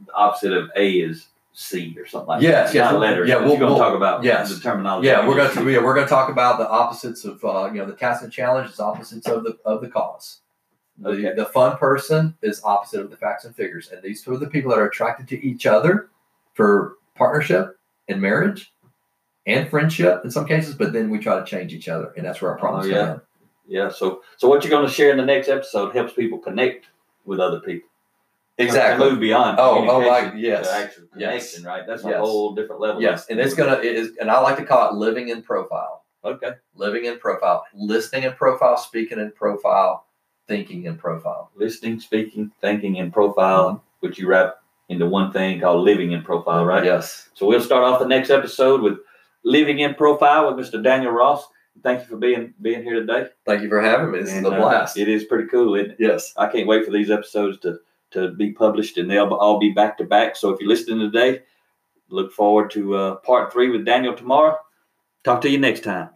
the 0.07 0.13
opposite 0.15 0.53
of 0.53 0.71
A 0.77 0.91
is 0.93 1.29
C 1.59 1.97
or 1.99 2.05
something 2.05 2.29
like 2.29 2.43
Yes, 2.43 2.69
that. 2.71 2.75
yes, 2.77 2.93
we'll- 2.93 3.01
letters. 3.01 3.29
yeah, 3.31 3.37
but 3.37 3.45
we'll- 3.45 3.51
you're 3.53 3.61
gonna 3.61 3.73
we'll- 3.73 3.81
talk 3.81 3.95
about 3.97 4.23
yes. 4.23 4.55
the 4.55 4.61
terminology. 4.61 5.09
Yeah, 5.09 5.27
we're 5.27 5.37
going 5.37 5.51
to 5.55 5.71
yeah, 5.71 5.83
we're 5.83 5.95
going 5.95 6.05
to 6.07 6.11
talk 6.11 6.29
about 6.29 6.59
the 6.59 6.69
opposites 6.69 7.25
of 7.25 7.43
uh, 7.43 7.71
you 7.73 7.79
know 7.79 7.87
the 7.87 7.95
task 7.95 8.23
and 8.23 8.31
challenge 8.31 8.71
is 8.71 8.79
opposites 8.79 9.27
of 9.27 9.43
the 9.43 9.57
of 9.65 9.81
the 9.81 9.89
cause. 9.89 10.41
The, 10.99 11.09
Okay. 11.11 11.33
the 11.35 11.47
fun 11.47 11.79
person 11.79 12.37
is 12.43 12.61
opposite 12.63 13.01
of 13.01 13.11
the 13.11 13.17
facts 13.17 13.47
and 13.47 13.57
figures, 13.57 13.91
and 13.91 14.03
these 14.03 14.27
are 14.29 14.37
the 14.37 14.47
people 14.49 14.71
that 14.71 14.79
are 14.79 14.87
attracted 14.87 15.29
to 15.29 15.43
each 15.47 15.65
other 15.65 16.11
for 16.53 16.97
partnership 17.15 17.79
and 18.09 18.21
marriage 18.21 18.75
and 19.47 19.69
friendship 19.71 20.21
in 20.25 20.31
some 20.31 20.47
cases. 20.47 20.75
But 20.75 20.93
then 20.93 21.09
we 21.09 21.19
try 21.19 21.39
to 21.39 21.45
change 21.47 21.73
each 21.73 21.89
other, 21.89 22.13
and 22.19 22.27
that's 22.27 22.43
where 22.43 22.51
our 22.51 22.59
problems 22.59 22.87
Oh, 22.87 22.91
yeah. 22.91 22.99
come 23.07 23.11
in. 23.15 23.21
Yeah. 23.69 23.89
So 23.89 24.21
so 24.37 24.47
what 24.47 24.63
you're 24.63 24.71
gonna 24.71 24.91
share 24.91 25.11
in 25.11 25.17
the 25.17 25.25
next 25.25 25.49
episode 25.49 25.95
helps 25.95 26.13
people 26.13 26.39
connect 26.39 26.87
with 27.25 27.41
other 27.41 27.61
people. 27.61 27.89
Exactly. 28.59 29.11
move 29.11 29.21
beyond 29.21 29.59
Oh, 29.61 29.87
oh, 29.89 29.99
like- 29.99 30.33
yes. 30.37 30.71
actual 30.71 31.05
Yes. 31.17 31.53
connection, 31.53 31.65
right? 31.65 31.87
That's 31.87 32.05
a 32.05 32.19
whole 32.19 32.55
different 32.55 32.81
level. 32.81 33.03
Yes, 33.03 33.27
and 33.29 33.39
it's 33.39 33.55
gonna 33.55 33.75
it 33.75 33.85
is, 33.97 34.17
and 34.19 34.31
I 34.31 34.41
like 34.41 34.57
to 34.57 34.65
call 34.65 34.89
it 34.91 34.95
living 34.95 35.29
in 35.29 35.43
profile. 35.43 36.05
Okay. 36.25 36.53
Living 36.75 37.05
in 37.05 37.19
profile, 37.19 37.65
listening 37.75 38.25
in 38.25 38.33
profile, 38.33 38.77
speaking 38.77 39.19
in 39.21 39.31
profile, 39.33 40.07
thinking 40.49 40.85
in 40.85 40.97
profile. 40.97 41.51
Listening, 41.55 42.01
speaking, 42.01 42.51
thinking, 42.61 42.97
in 42.97 43.11
profile, 43.13 43.83
which 44.01 44.19
you 44.19 44.27
wrap 44.27 44.57
into 44.89 45.07
one 45.07 45.31
thing 45.33 45.61
called 45.61 45.85
living 45.85 46.13
in 46.13 46.23
profile, 46.23 46.65
right? 46.65 46.85
Yes. 46.85 47.29
So 47.35 47.47
we'll 47.47 47.61
start 47.61 47.85
off 47.85 47.99
the 48.01 48.09
next 48.09 48.31
episode 48.31 48.81
with 48.81 48.99
living 49.45 49.81
in 49.81 49.95
profile 49.95 50.53
with 50.53 50.67
Mr. 50.67 50.83
Daniel 50.83 51.13
Ross. 51.13 51.47
Thank 51.83 52.01
you 52.01 52.07
for 52.07 52.17
being 52.17 52.55
being 52.63 52.83
here 52.83 52.95
today. 52.95 53.29
Thank 53.45 53.63
you 53.63 53.69
for 53.69 53.81
having 53.83 54.11
me. 54.11 54.21
This 54.21 54.33
And, 54.33 54.47
is 54.47 54.53
a 54.53 54.57
uh, 54.57 54.59
blast. 54.61 54.97
it 54.97 55.09
is 55.09 55.25
pretty 55.25 55.47
cool, 55.49 55.75
isn't 55.75 55.91
it? 55.93 55.97
yes. 56.01 56.33
I 56.37 56.47
can't 56.49 56.67
wait 56.67 56.85
for 56.87 56.91
these 56.91 57.11
episodes 57.11 57.59
to 57.61 57.79
to 58.13 58.33
be 58.33 58.53
published, 58.53 58.99
and 58.99 59.11
they'll 59.11 59.33
all 59.35 59.59
be 59.59 59.71
back 59.71 59.99
to 59.99 60.05
back. 60.05 60.37
So 60.37 60.51
if 60.51 60.61
you're 60.61 60.69
listening 60.69 61.01
today, 61.01 61.43
look 62.09 62.33
forward 62.33 62.71
to 62.73 62.95
uh, 62.95 63.15
part 63.17 63.53
three 63.53 63.71
with 63.71 63.85
Daniel 63.85 64.15
tomorrow. 64.15 64.57
Talk 65.25 65.41
to 65.43 65.51
you 65.51 65.59
next 65.59 65.83
time. 65.83 66.11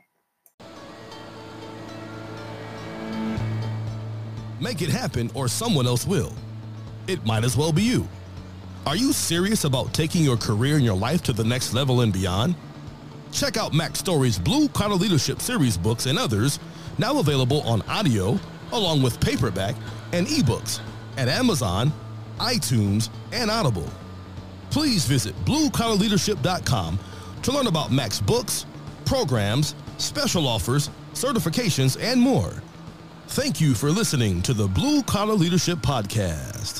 Make 4.60 4.82
it 4.82 4.90
happen 4.90 5.30
or 5.34 5.48
someone 5.48 5.86
else 5.86 6.06
will. 6.06 6.34
It 7.06 7.24
might 7.24 7.44
as 7.44 7.56
well 7.56 7.72
be 7.72 7.82
you. 7.82 8.06
Are 8.86 8.96
you 8.96 9.12
serious 9.12 9.64
about 9.64 9.92
taking 9.92 10.22
your 10.22 10.36
career 10.36 10.76
and 10.76 10.84
your 10.84 10.96
life 10.96 11.22
to 11.24 11.32
the 11.32 11.44
next 11.44 11.74
level 11.74 12.02
and 12.02 12.12
beyond? 12.12 12.54
Check 13.32 13.56
out 13.56 13.72
Mac 13.72 13.96
Story's 13.96 14.38
Blue 14.38 14.68
Collar 14.68 14.96
Leadership 14.96 15.40
Series 15.40 15.76
books 15.76 16.06
and 16.06 16.18
others, 16.18 16.58
now 16.98 17.18
available 17.18 17.62
on 17.62 17.82
audio, 17.82 18.38
along 18.72 19.02
with 19.02 19.20
paperback 19.20 19.74
and 20.12 20.26
ebooks 20.26 20.80
at 21.20 21.28
Amazon, 21.28 21.92
iTunes, 22.38 23.10
and 23.32 23.50
Audible. 23.50 23.88
Please 24.70 25.04
visit 25.04 25.36
bluecollarleadership.com 25.44 26.98
to 27.42 27.52
learn 27.52 27.66
about 27.66 27.92
Mac's 27.92 28.20
books, 28.20 28.64
programs, 29.04 29.74
special 29.98 30.48
offers, 30.48 30.88
certifications, 31.12 32.00
and 32.00 32.18
more. 32.20 32.62
Thank 33.28 33.60
you 33.60 33.74
for 33.74 33.90
listening 33.90 34.40
to 34.42 34.54
the 34.54 34.66
Blue 34.66 35.02
Collar 35.02 35.34
Leadership 35.34 35.78
Podcast. 35.80 36.79